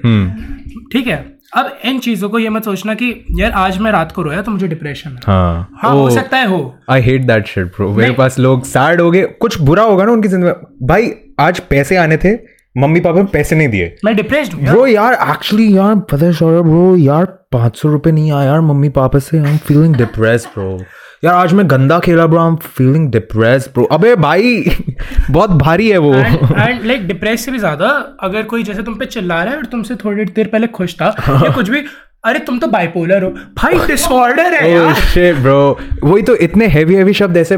[0.92, 1.24] ठीक है?
[1.56, 4.52] अब इन चीज़ों को ये मत सोचना कि यार आज मैं रात को रोया तो
[4.52, 8.12] मुझे डिप्रेशन है। हाँ। हाँ हो सकता है हो। I hate that shit bro मेरे
[8.14, 11.96] पास लोग सैड हो गए। कुछ बुरा होगा ना उनकी ज़िंदगी में। भाई आज पैसे
[11.96, 12.34] आने थे
[12.76, 16.32] मम्मी पापा ने पैसे नहीं दिए। मैं डिप्रेस्ड हूँ। ब्रो यार एक्चुअली यार पता है
[16.62, 20.48] ब्रो यार पाँच सौ रुपये नहीं आया यार मम्मी पापा से I am feeling depress
[20.54, 20.76] bro
[21.24, 24.64] यार आज मैं गंदा खेला bro I am feeling depress bro अबे भाई
[25.30, 27.88] बहुत भारी है वो। एंड लाइक डिप्रेस से भी ज़्यादा
[28.20, 31.06] अगर कोई जैसे तुम पे चिल्ला रहा है और तुमसे थोड़ी देर पहले खुश था
[31.44, 31.84] या कुछ भी
[32.24, 36.94] अरे तुम तो बाइपोलर हो। भाई डिसऑर्डर है यार। शिट ब्रो वही तो इतने हेवी
[36.94, 37.56] हेवी शब्द ऐसे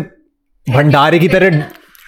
[0.68, 1.62] भंडारे की तरह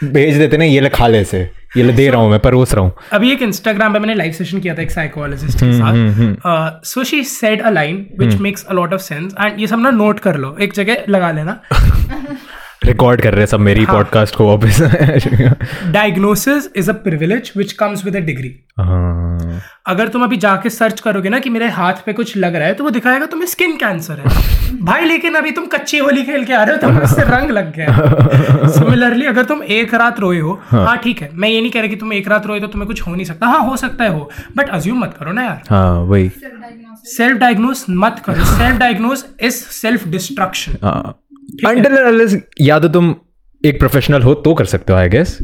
[0.05, 2.85] भेज देते ना ये खा ले से ये ले दे रहा हूँ मैं परोस रहा
[2.85, 7.05] हूँ। अभी एक इंस्टाग्राम पे मैंने लाइव सेशन किया था एक साइकोलॉजिस्ट के साथ। So
[7.05, 10.21] she said a line which makes a lot of sense and ये सब ना नोट
[10.21, 11.61] कर लो एक जगह लगा लेना।
[12.85, 14.81] रिकॉर्ड कर रहे हैं सब मेरी पॉडकास्ट को वापस।
[15.93, 21.01] Diagnosis is a privilege which comes with a degree हाँ। अगर तुम अभी जाके सर्च
[21.01, 23.77] करोगे ना कि मेरे हाथ पे कुछ लग रहा है तो वो दिखाएगा तुम्हें स्किन
[23.77, 27.23] कैंसर है। भाई लेकिन अभी तुम कच्ची होली खेल के आ रहे हो तुम्हें इससे
[27.23, 31.61] रंग लग गया सिमिलरली अगर तुम एक रात रोए हो हाँ। ठीक है मैं ये
[31.61, 33.61] नहीं कह रहा कि तुम एक रात रोए तो तुम्हें कुछ हो नहीं सकता। हाँ
[33.61, 36.31] हो सकता है हो बट अज्यूम मत करो ना यार। हाँ वही।
[37.07, 40.77] सेल्फ डायग्नोस मत करो। Self diagnose is self destruction
[41.67, 43.15] under या तो तुम
[43.63, 45.39] एक प्रोफेशनल हो तो कर सकते हो I guess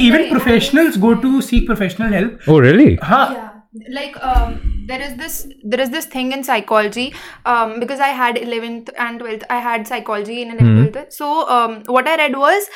[0.00, 3.24] even professionals go to seek professional help oh really हाँ
[3.96, 4.54] like um,
[4.86, 5.34] there is this
[5.72, 7.02] there is this thing in psychology
[7.50, 10.88] um, because I had 11th and 12th I had psychology in 11th Mhm.
[10.96, 11.12] 12th.
[11.18, 12.66] so um, what I read was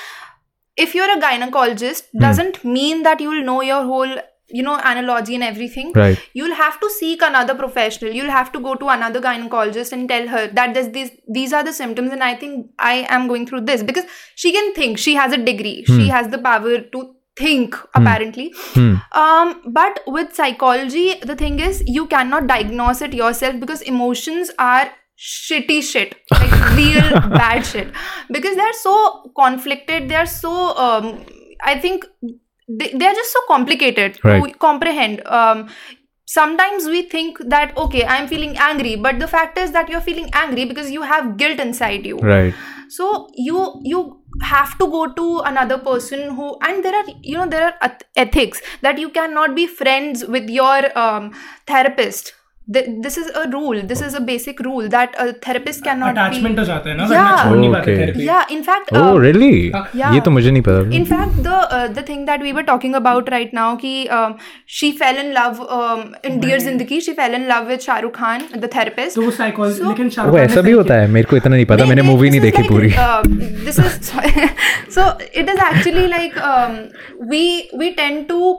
[0.78, 2.22] if you're a gynecologist Hmm.
[2.26, 4.14] doesn't mean that you'll know your whole
[4.49, 6.18] you know analogy and everything Right.
[6.34, 8.12] you'll have to seek another professional.
[8.12, 11.64] You'll have to go to another gynecologist and tell her that there's these these are
[11.64, 13.82] the symptoms and i think i am going through this.
[13.82, 14.05] Because
[14.36, 14.99] she can think.
[14.99, 15.84] She has a degree.
[15.86, 16.14] She Hmm.
[16.16, 17.03] has the power to
[17.36, 18.53] think apparently.
[18.74, 18.95] Hmm.
[19.22, 24.84] um but with psychology the thing is you cannot diagnose it yourself because emotions are
[25.18, 26.14] shitty shit.
[26.30, 27.92] Like real bad shit.
[28.30, 30.09] Because they're so conflicted.
[30.09, 30.53] They're so
[30.88, 31.24] um
[31.72, 32.05] i think
[32.68, 34.42] they, they're just so complicated Right.
[34.52, 35.68] to comprehend um
[36.26, 40.30] sometimes we think that okay i'm feeling angry but the fact is that you're feeling
[40.32, 42.54] angry because you have guilt inside you Right.
[42.88, 47.46] so you you have to go to another person who and there are you know
[47.46, 51.32] there are eth- ethics that you cannot be friends with your um,
[51.66, 52.32] therapist
[52.68, 56.64] this is a rule this is a basic rule that therapist can not attachment हो
[56.64, 57.42] जाते हैं ना yeah.
[57.42, 59.50] छोड़ नहीं पाते थेरेपी या in fact oh really
[60.14, 63.54] ये तो मुझे नहीं पता। In fact the the thing that we were talking about right
[63.54, 63.94] now कि
[64.78, 65.62] she fell in love
[66.24, 70.10] in dear Zindagi she fell in love with Shahrukh Khan the therapist तो psychology लेकिन
[70.10, 72.62] शाहरुख खान ऐसा भी होता है मेरे को इतना नहीं पता मैंने मूवी नहीं देखी
[72.68, 72.92] पूरी।
[73.64, 74.12] This is
[74.94, 76.38] so it is actually like
[77.30, 77.46] we
[77.78, 78.54] we tend to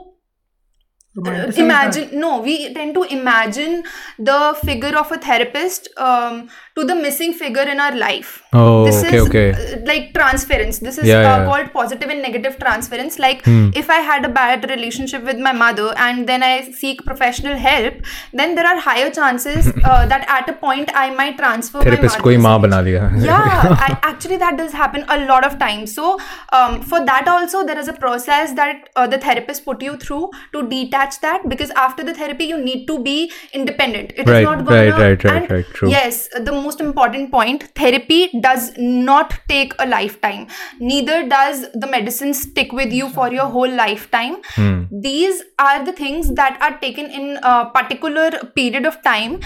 [1.56, 3.82] imagine no we tend to imagine
[4.18, 8.42] the figure of a therapist um, to the missing figure in our life.
[8.52, 9.50] Oh, this okay, is okay.
[9.52, 10.78] Uh, like transference.
[10.78, 11.44] This is yeah, uh, yeah.
[11.46, 13.18] called positive and negative transference.
[13.18, 13.70] Like hmm.
[13.74, 17.94] if I had a bad relationship with my mother and then I seek professional help,
[18.34, 22.36] then there are higher chances uh, that at a point I might transfer Therapist my
[22.36, 25.94] mother's yeah, I, actually that does happen a lot of times.
[25.94, 26.18] So
[26.52, 30.30] um, for that also there is a process that uh, the therapist put you through
[30.52, 34.12] to detach that because after the therapy you need to be independent.
[34.14, 35.88] It right, is not going right, right, right, right, true.
[35.88, 40.46] Yes, the most important point therapy does not take a lifetime
[40.92, 44.76] neither does the medicine stick with you for your whole lifetime Hmm.
[45.08, 48.26] these are the things that are taken in a particular
[48.60, 49.38] period of time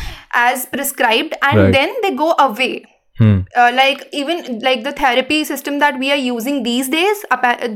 [0.47, 1.73] as prescribed and Right.
[1.81, 2.73] then they go away
[3.21, 3.33] Hmm.
[3.63, 7.25] uh, like even like the therapy system that we are using these days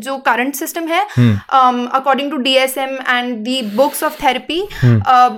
[0.06, 1.32] जो current system है Hmm.
[1.58, 4.96] um, according to DSM and the books of therapy Hmm.
[5.16, 5.34] uh,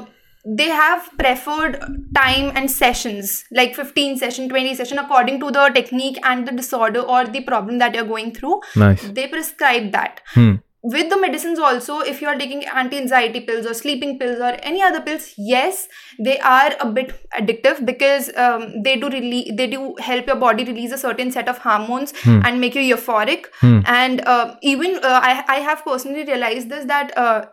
[0.48, 1.78] they have preferred
[2.14, 7.00] time and sessions like 15 session 20 session according to the technique and the disorder
[7.00, 9.02] or the problem that you're going through Nice.
[9.18, 10.52] they prescribe that Hmm.
[10.82, 14.82] with the medicines also if you are taking anti-anxiety pills or sleeping pills or any
[14.88, 15.88] other pills yes
[16.28, 20.64] they are a bit addictive because um, they do really they do help your body
[20.64, 22.38] release a certain set of hormones Hmm.
[22.44, 23.80] and make you euphoric Hmm.
[23.86, 27.46] and uh, even uh, I, I have personally realized this that uh,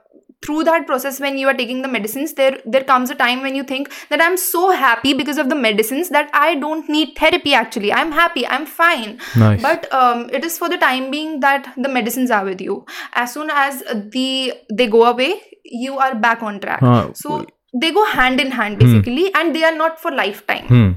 [0.44, 3.56] through that process when you are taking the medicines there there comes a time when
[3.56, 7.54] you think that i'm so happy because of the medicines that i don't need therapy
[7.54, 7.92] actually.
[7.94, 8.46] I'm happy.
[8.48, 9.20] I'm fine.
[9.36, 9.62] Nice.
[9.62, 12.86] but um, it is for the time being that the medicines are with you.
[13.14, 13.82] As soon as
[14.16, 16.80] the they go away you are back on track.
[16.82, 20.68] हाँ, so they go hand in hand basically and they are not for lifetime.
[20.68, 20.92] Hmm.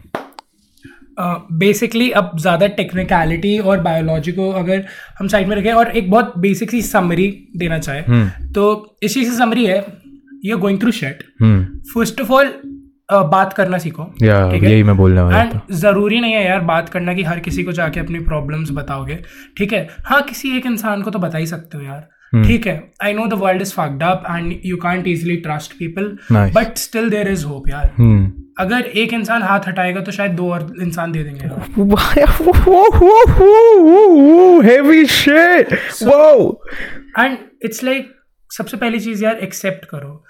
[1.19, 4.85] Basically अब ज़्यादा technicality और biology को अगर
[5.19, 8.29] हम side में रखें और एक बहुत बेसिक सी समरी देना चाहे Hmm.
[8.55, 9.85] तो इस चीज़ की समरी है
[10.45, 11.23] you are going through shit.
[11.95, 12.53] First of all
[13.13, 14.71] बात करना सीखो ठीक है?
[14.71, 17.73] यही मैं बोलने वाला एंड ज़रूरी नहीं है यार बात करना कि हर किसी को
[17.73, 19.19] जाके अपनी प्रॉब्लम्स बताओगे
[19.59, 22.47] ठीक है हाँ किसी एक इंसान को तो बता ही सकते हो यार Hmm.
[22.47, 22.73] ठीक है
[23.05, 27.11] I know the world is fucked up and you can't easily trust people but still
[27.11, 28.25] there is hope यार Hmm.
[28.59, 31.45] अगर एक इंसान हाथ हटाएगा तो शायद दो और इंसान दे देंगे।
[37.19, 38.13] एंड इट्स लाइक
[38.57, 40.25] सबसे पहली चीज़ यार एक्सेप्ट करो।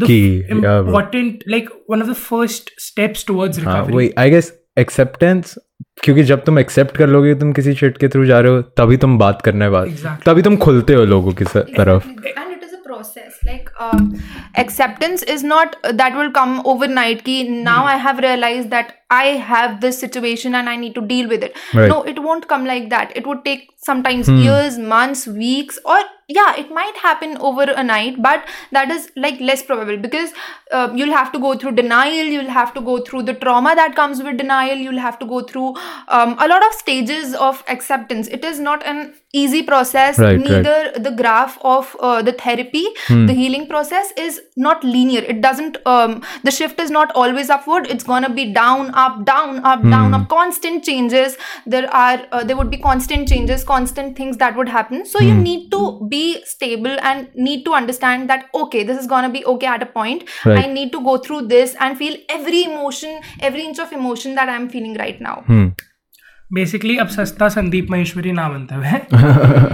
[0.00, 0.78] Bro.
[0.78, 3.96] important like one of the first steps towards हाँ recovery.
[3.96, 5.54] वही आई गेस एक्सेप्टेंस
[6.02, 8.96] क्योंकि जब तुम एक्सेप्ट कर लोगे तुम किसी शिट के थ्रू जा रहे हो तभी
[8.96, 10.24] तुम बात करने बाद Exactly.
[10.26, 12.08] तभी तुम खुलते हो लोगों की तरफ़।
[13.02, 13.38] Process.
[13.44, 14.20] Like um,
[14.56, 19.80] acceptance is not that will come overnight ki now i have realized that i have
[19.84, 21.88] this situation and i need to deal with it Right.
[21.94, 24.40] no it won't come like that it would take sometimes Hmm.
[24.46, 26.00] years months weeks or
[26.34, 28.44] yeah it might happen over a night but
[28.76, 30.30] that is like less probable because
[30.76, 33.96] uh, you'll have to go through denial you'll have to go through the trauma that
[33.96, 35.72] comes with denial you'll have to go through
[36.18, 39.02] um, a lot of stages of acceptance it is not an
[39.32, 40.48] easy process Right, right.
[40.48, 43.26] neither the graph of uh, the therapy Hmm.
[43.26, 47.90] the healing process is not linear it doesn't um, the shift is not always upward
[47.96, 51.35] it's gonna be down up down up down up constant changes
[51.75, 55.33] there are uh, there would be constant changes constant things that would happen so you
[55.41, 55.81] need to
[56.13, 56.21] be
[56.51, 59.89] stable and need to understand that okay this is going to be okay at a
[59.97, 60.63] point Right.
[60.63, 63.19] i need to go through this and feel every emotion
[63.51, 65.67] every inch of emotion that i'm feeling right now hmm
[66.55, 68.99] basically अब सस्ता संदीप महेश्वरी ना बनता है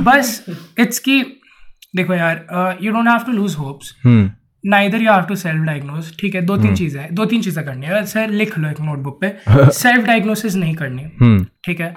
[0.05, 0.29] बस
[0.79, 1.19] it's की
[1.95, 4.29] देखो यार you don't have to lose hopes hmm
[4.66, 7.64] neither you have to self diagnose ठीक है दो तीन चीज़ें हैं दो तीन चीज़ें
[7.64, 9.36] करनी है। सर लिख लो एक नोटबुक पे।
[9.70, 11.94] सेल्फ डायग्नोसिस नहीं करनी। हम्म। ठीक है?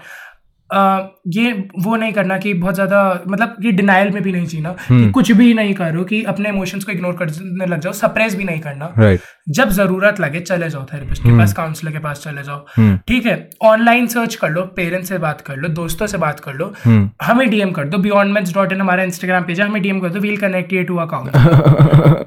[0.74, 5.10] ये वो नहीं करना कि बहुत ज़्यादा मतलब ये डिनाइल में भी नहीं जीना कि
[5.12, 8.60] कुछ भी नहीं करो कि अपने इमोशंस को इग्नोर करने लग जाओ सप्रेस भी नहीं
[8.60, 12.66] करना। राइट जब ज़रूरत लगे चले जाओ थेरेपिस्ट के पास काउंसलर के पास चले जाओ।
[12.78, 16.40] हम्म। ठीक है ऑनलाइन सर्च कर लो पेरेंट्स से बात कर लो दोस्तों से बात
[16.40, 19.68] कर लो हम्म। हमें डीएम कर दो बियॉन्ड मेट्स डॉट इन हमारा इंस्टाग्राम पेज है
[19.68, 21.36] हमें डीएम कर दो वील कनेक्ट ये टू अकाउंट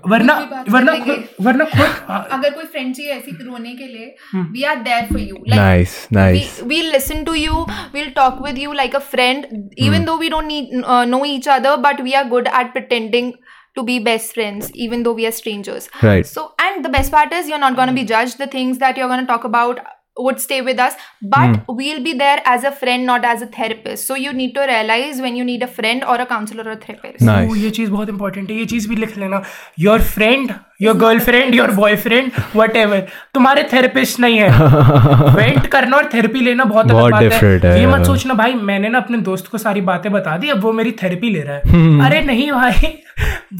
[0.06, 0.34] वरना
[0.70, 0.92] वरना
[1.40, 5.06] वरना खुद हाँ, अगर कोई फ्रेंड चाहिए ऐसी रोने के लिए हम्म। We are there
[5.06, 7.64] for you nice nice we, we'll listen to you
[7.94, 9.47] we'll talk with you like a friend
[9.77, 13.31] even though we don't need uh, know each other but we are good at pretending
[13.75, 16.25] to be best friends even though we are strangers Right.
[16.25, 18.97] so and the best part is you're not going to be judged the things that
[18.97, 19.79] you're going to talk about
[20.17, 20.95] would stay with us
[21.33, 24.65] but we'll be there as a friend not as a therapist so you need to
[24.71, 27.51] realize when you need a friend or a counselor or a therapist Nice.
[27.51, 29.41] ओ, ये चीज बहुत important है ये चीज भी लिख लेना
[29.79, 32.30] your friend Your girlfriend your boyfriend
[32.76, 34.48] whatever तुम्हारे थेरेपिस्ट नहीं है।
[35.36, 38.88] वेंट करना और थेरेपी लेना बहुत अलग बात है। है। ये मत सोचना भाई मैंने
[38.88, 42.00] ना अपने दोस्त को सारी बातें बता दी अब वो मेरी थेरेपी ले रहा हम्म।
[42.02, 42.92] है अरे नहीं भाई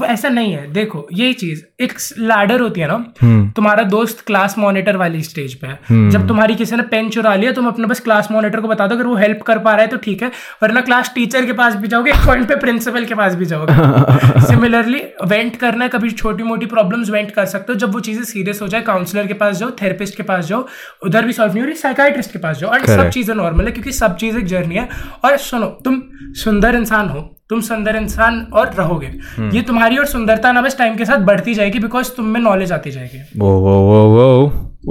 [0.04, 4.54] ऐसा नहीं है। देखो यही चीज़ एक लैडर होती है ना हम्म। तुम्हारा दोस्त क्लास
[4.58, 8.00] मॉनिटर वाली स्टेज पे है। जब तुम्हारी किसी ने पेन चुरा लिया तुम अपने बस
[8.00, 10.30] क्लास मॉनिटर को बता दो अगर वो हेल्प कर पा रहा है तो ठीक है
[10.62, 14.40] वरना क्लास टीचर के पास भी जाओगे एक पॉइंट पे प्रिंसिपल के पास भी जाओगे।
[14.46, 16.66] सिमिलरली वेंट करना कभी छोटी मोटी
[17.04, 19.70] प्रॉब्लम्स वेंट कर सकते हो जब वो चीज़ें सीरियस हो जाए काउंसलर के पास जाओ
[19.82, 20.66] थेरेपिस्ट के पास जाओ
[21.06, 23.72] उधर भी सॉल्व नहीं हो रही साइकाइट्रिस्ट के पास जाओ। और सब चीज़ें नॉर्मल है
[23.72, 24.88] क्योंकि सब चीज़ एक जर्नी है।
[25.24, 26.02] और सुनो तुम
[26.44, 29.10] सुंदर इंसान हो तुम सुंदर इंसान और रहोगे।
[29.54, 32.72] ये तुम्हारी और सुंदरता ना बस टाइम के साथ बढ़ती जाएगी बिकॉज़ तुम में नॉलेज
[32.72, 34.40] आती जाएगी। Whoa, whoa, whoa, whoa,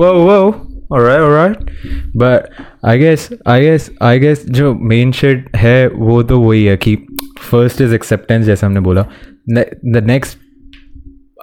[0.01, 0.53] whoa, whoa.
[0.95, 1.55] All right.
[2.21, 2.49] But
[2.83, 6.95] I guess, I guess, I guess जो मेन शेड है वो तो वही है कि
[7.41, 9.05] फ़र्स्ट इज़ एक्सेप्टेंस जैसे हमने बोला।
[9.49, 10.37] The next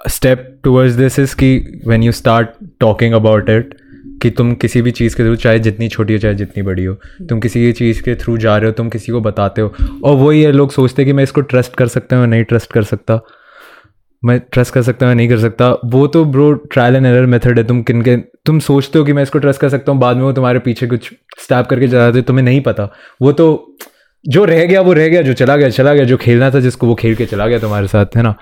[0.09, 2.49] step towards this is कि when you start
[2.79, 3.73] talking about it
[4.21, 6.93] कि तुम किसी भी चीज़ के थ्रू चाहे जितनी छोटी हो, चाहे जितनी बड़ी हो,
[7.29, 9.73] तुम किसी भी चीज़ के थ्रू जा रहे हो, तुम किसी को बताते हो,
[10.03, 12.83] और वही है लोग सोचते कि मैं इसको ट्रस्ट कर सकता हूँ नहीं ट्रस्ट कर
[12.83, 13.19] सकता।
[14.25, 17.57] मैं ट्रस्ट कर सकता हूँ नहीं कर सकता। वो तो bro trial and error method
[17.57, 20.15] है। तुम किन के, तुम सोचते हो कि मैं इसको ट्रस्ट कर सकता हूँ, बाद
[20.17, 23.77] में वो तुम्हारे पीछे कुछ स्टैप करके जा रहे तुम्हें नहीं पता। वो तो
[24.27, 26.87] जो रह गया, वो रह गया, जो चला गया चला गया, जो खेलना था जिसको
[26.87, 28.35] वो खेल के चला गया तुम्हारे साथ, है ना?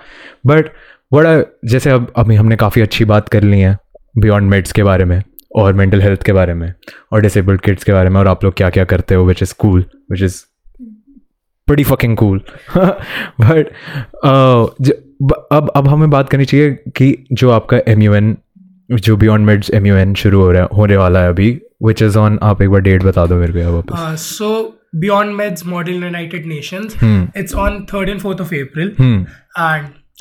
[0.46, 0.66] बट
[1.14, 3.78] बड़ा जैसे अब अभी हमने काफ़ी अच्छी बात कर ली है
[4.18, 5.24] बियॉन्ड मेड्स के बारे में
[5.56, 6.74] और मेंटल हेल्थ के बारे में
[7.12, 9.54] और डिसेबल्ड किड्स के बारे में और आप लोग क्या क्या करते हो which is
[9.60, 10.44] cool which is
[11.72, 12.38] pretty fucking cool.
[13.42, 13.66] But
[14.26, 18.38] uh, ज- ब- अब अब हमें बात करनी चाहिए कि जो आपका एम यू एन
[18.92, 22.02] जो beyond myths M U N शुरू हो रहा है होने वाला है अभी विच
[22.02, 24.64] इज़ ऑन आप एक बार डेट बता दो मेरे को वापस। Uh, so
[25.02, 26.94] Beyond Meds Model United Nations,
[27.38, 28.94] it's on 3rd and 4th of April,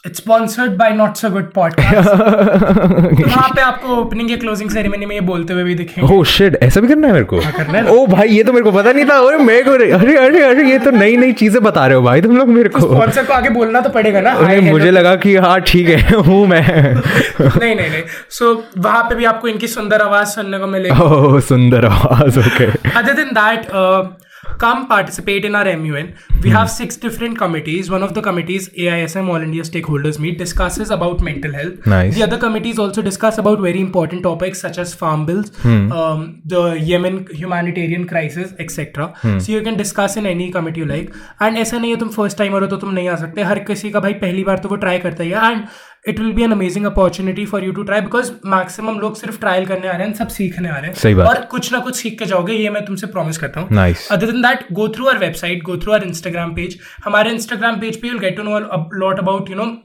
[0.06, 2.08] it's sponsored by Not So Good Podcast.
[3.18, 6.58] तो पे आपको ओपनिंग या क्लोजिंग सेरेमनी में ये बोलते हुए भी दिखेंगे। ओह शिट
[6.62, 7.38] ऐसा भी करना है मेरे को?
[7.38, 9.90] करना है। ओ भाई ये तो मेरे को पता नहीं था। अरे मेरे को अरे
[9.92, 12.80] अरे अरे ये तो नई नई चीज़ें बता रहे हो भाई तुम लोग मेरे को।
[12.80, 16.46] स्पॉन्सर को आगे बोलना तो पड़ेगा ना। अरे मुझे लगा कि हाँ ठीक है हूँ
[16.46, 16.94] मैं।
[17.40, 21.40] नहीं नहीं नहीं। सो वहाँ पे भी आपको इनकी सुंदर आवाज़ सुनने को मिलेगी। ओह
[21.40, 22.70] सुंदर आवाज़ okay
[23.18, 24.27] than that uh,
[24.64, 26.08] come participate in our mun
[26.44, 30.90] we have six different committees one of the committees aism all india stakeholders meet discusses
[30.96, 32.14] about mental health Nice.
[32.16, 35.92] the other committees also discuss about very important topics such as farm bills hmm.
[36.00, 39.38] um, the yemen humanitarian crisis etc Hmm.
[39.44, 41.12] so you can discuss in any committee you like
[41.46, 43.90] and ऐसा नहीं है तुम first timer हो तो तुम नहीं आ सकते हर किसी
[43.90, 45.64] का भाई पहली बार तो वो ट्राई करता ही है and
[46.08, 49.66] it will be an amazing opportunity for you to try because maximum लोग सिर्फ़ ट्रायल
[49.66, 51.96] करने आ रहे हैं सब सीखने आ रहे हैं। सही बात। और कुछ ना कुछ
[51.96, 53.68] सीख के जाओगे ये मैं तुमसे प्रॉमिस करता हूँ।
[54.10, 58.00] Other than that go through our website go through our Instagram page हमारे इंस्टाग्राम पेज
[58.00, 58.58] पे you'll get to know
[59.00, 59.76] lot about you know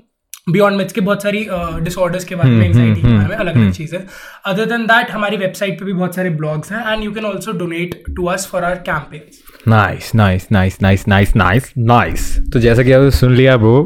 [0.49, 1.45] beyond myths के बहुत सारी
[1.82, 3.99] डिसऑर्डर्स uh, के बारे में एंग्जाइटी के बारे में अलग अलग चीज़ें।
[4.45, 7.51] अदर देन दैट हमारी वेबसाइट पे भी बहुत सारे ब्लॉग्स हैं and you can also
[7.59, 12.84] donate to us for our campaigns nice nice nice nice nice nice nice तो जैसा
[12.84, 13.78] कि आपने सुन लिया ब्रो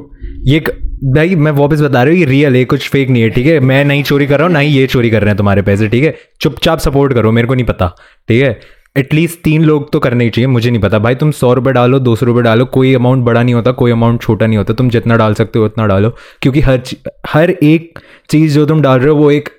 [0.46, 0.60] ये
[1.04, 3.60] भाई, मैं वापस बता रहा हूँ, ये रियल है, कुछ फेक नहीं है, ठीक है?
[3.60, 5.88] मैं नहीं चोरी कर रहा हूँ, ना ही ये चोरी कर रहे हैं तुम्हारे पैसे,
[5.88, 6.16] ठीक है?
[6.42, 7.96] चुपचाप सपोर्ट करो, मेरे को नहीं पता,
[8.28, 8.60] ठीक है?
[8.98, 12.00] एटलीस्ट तीन लोग तो करने ही चाहिए, मुझे नहीं पता। भाई, तुम सौ रुपये डालो,
[12.00, 14.90] दो सौ रुपये डालो, कोई अमाउंट बड़ा नहीं होता, कोई अमाउंट छोटा नहीं होता, तुम
[14.90, 16.10] जितना डाल सकते हो उतना डालो,
[16.42, 16.82] क्योंकि हर
[17.28, 19.50] हर एक चीज़ जो तुम डाल रहे हो, वो एक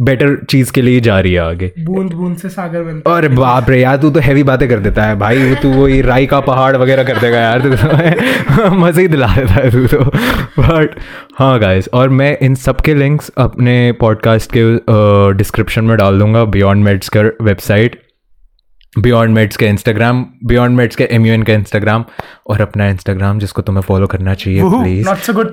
[0.00, 3.70] बेटर चीज़ के लिए जा रही है आगे। बूंद बूंद से सागर बनता और बाप
[3.70, 6.26] रे यार तू तो हैवी बातें कर देता है भाई। वो तू वो ये राई
[6.26, 10.04] का पहाड़ वगैरह कर देगा यार तू तो मज़े ही दिला देता है तू तो।
[10.62, 10.96] बट
[11.38, 14.76] हाँ गाइस और मैं इन सब के लिंक्स अपने पॉडकास्ट के
[15.38, 18.03] डिस्क्रिप्शन में डाल दूँगा बियॉन्ड मेड्स कर वेबसाइट
[18.98, 22.04] बियॉन्ड मेट्स के इंस्टाग्राम बियॉन्ड मेट्स के एम का इंस्टाग्राम
[22.46, 25.50] और अपना इंस्टाग्राम जिसको तुम्हें फॉलो करना चाहिए प्लीज़ नॉट सो गुड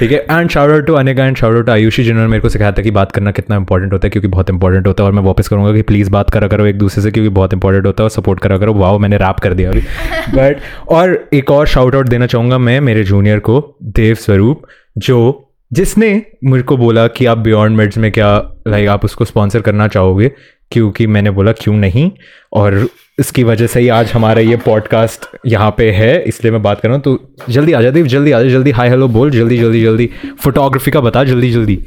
[0.00, 2.48] ठीक है and shout out to Aneka and shout out to Ayushi जिन्होंने मेरे को
[2.48, 5.12] सिखाया था कि बात करना कितना इंपॉर्टेंट होता है क्योंकि बहुत इंपॉर्टेंट होता है और
[5.12, 8.02] मैं वापस करूँगा कि प्लीज़ बात करा करो एक दूसरे से क्योंकि बहुत इंपॉर्टेंट होता
[8.02, 9.80] है और सपोर्ट करा करो। वाओ मैंने रैप कर दिया अभी।
[10.34, 10.56] बट
[10.88, 14.62] और एक और शाउट आउट देना चाहूँगा मैं मेरे जूनियर को देव स्वरूप
[14.98, 15.40] जो
[15.72, 20.32] जिसने मुझको बोला कि आप बियॉन्ड मेड्स में क्या लाइक आप उसको स्पॉन्सर करना चाहोगे
[20.72, 22.10] क्योंकि मैंने बोला, क्यों नहीं?
[22.52, 22.86] और
[23.18, 26.88] इसकी वजह से ही आज हमारा ये पॉडकास्ट यहाँ पे है, इसलिए मैं बात कर
[26.88, 29.82] रहा हूँ। तो जल्दी आ जाती जल्दी आ जा, जल्दी हाय हेलो बोल, जल्दी जल्दी
[29.82, 30.08] जल्दी।
[30.42, 31.78] फोटोग्राफी का बता, जल्दी जल्दी।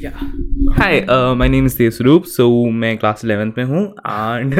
[0.78, 4.54] Hi my name is Dev Swaroop so मैं क्लास इलेवेंथ में हूँ एंड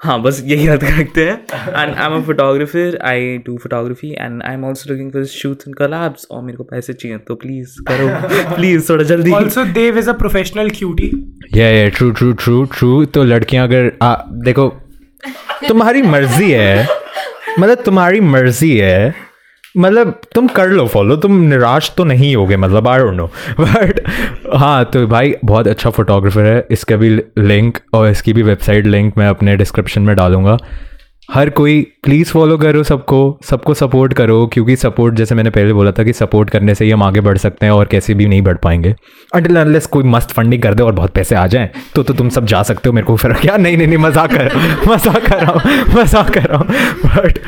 [0.00, 1.36] हाँ बस यही याद रखते हैं।
[1.68, 5.68] And I am a photographer I do photography and I am also looking for shoots
[5.68, 8.08] and collabs और मेरे को पैसे चाहिए तो प्लीज़ करो।
[8.54, 11.10] प्लीज़ थोड़ा जल्दी। Also Dev is a professional cutie
[11.54, 14.68] yeah yeah true true true true तो लड़कियाँ अगर आ, देखो
[15.68, 16.86] तुम्हारी मर्ज़ी है।
[17.60, 19.14] मतलब तुम्हारी मर्ज़ी है।
[19.78, 23.26] मतलब तुम कर लो फॉलो तुम निराश तो नहीं होगे मतलब आई डोंट नो
[23.60, 24.00] बट
[24.54, 29.18] हाँ तो भाई बहुत अच्छा फोटोग्राफर है, इसका भी लिंक और इसकी भी वेबसाइट लिंक
[29.18, 30.56] मैं अपने डिस्क्रिप्शन में डालूँगा।
[31.28, 35.90] हर कोई प्लीज़ फॉलो करो सबको सबको सपोर्ट करो, क्योंकि सपोर्ट जैसे मैंने पहले बोला
[35.92, 38.42] था कि सपोर्ट करने से ही हम आगे बढ़ सकते हैं और कैसे भी नहीं
[38.42, 38.94] बढ़ पाएँगे।
[39.32, 42.28] अनटिल अनलेस कोई मस्त फंडिंग कर दे और बहुत पैसे आ जाएँ तो तो तुम
[42.28, 44.56] सब जा सकते हो मेरे को फिर क्या नहीं नहीं नहीं, मज़ाक कर
[44.88, 45.60] मज़ाक कर रहा हूँ,
[45.94, 46.66] मज़ाक कर रहा हूँ।
[47.06, 47.38] बट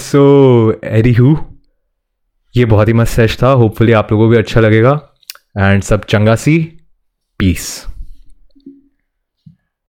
[0.00, 1.36] सो एरी हु
[2.54, 5.00] ये बहुत ही मस्त सेश था। होपफुली आप लोगों को भी अच्छा लगेगा।
[5.58, 6.58] एंड सब चंगा सी
[7.40, 7.84] पीस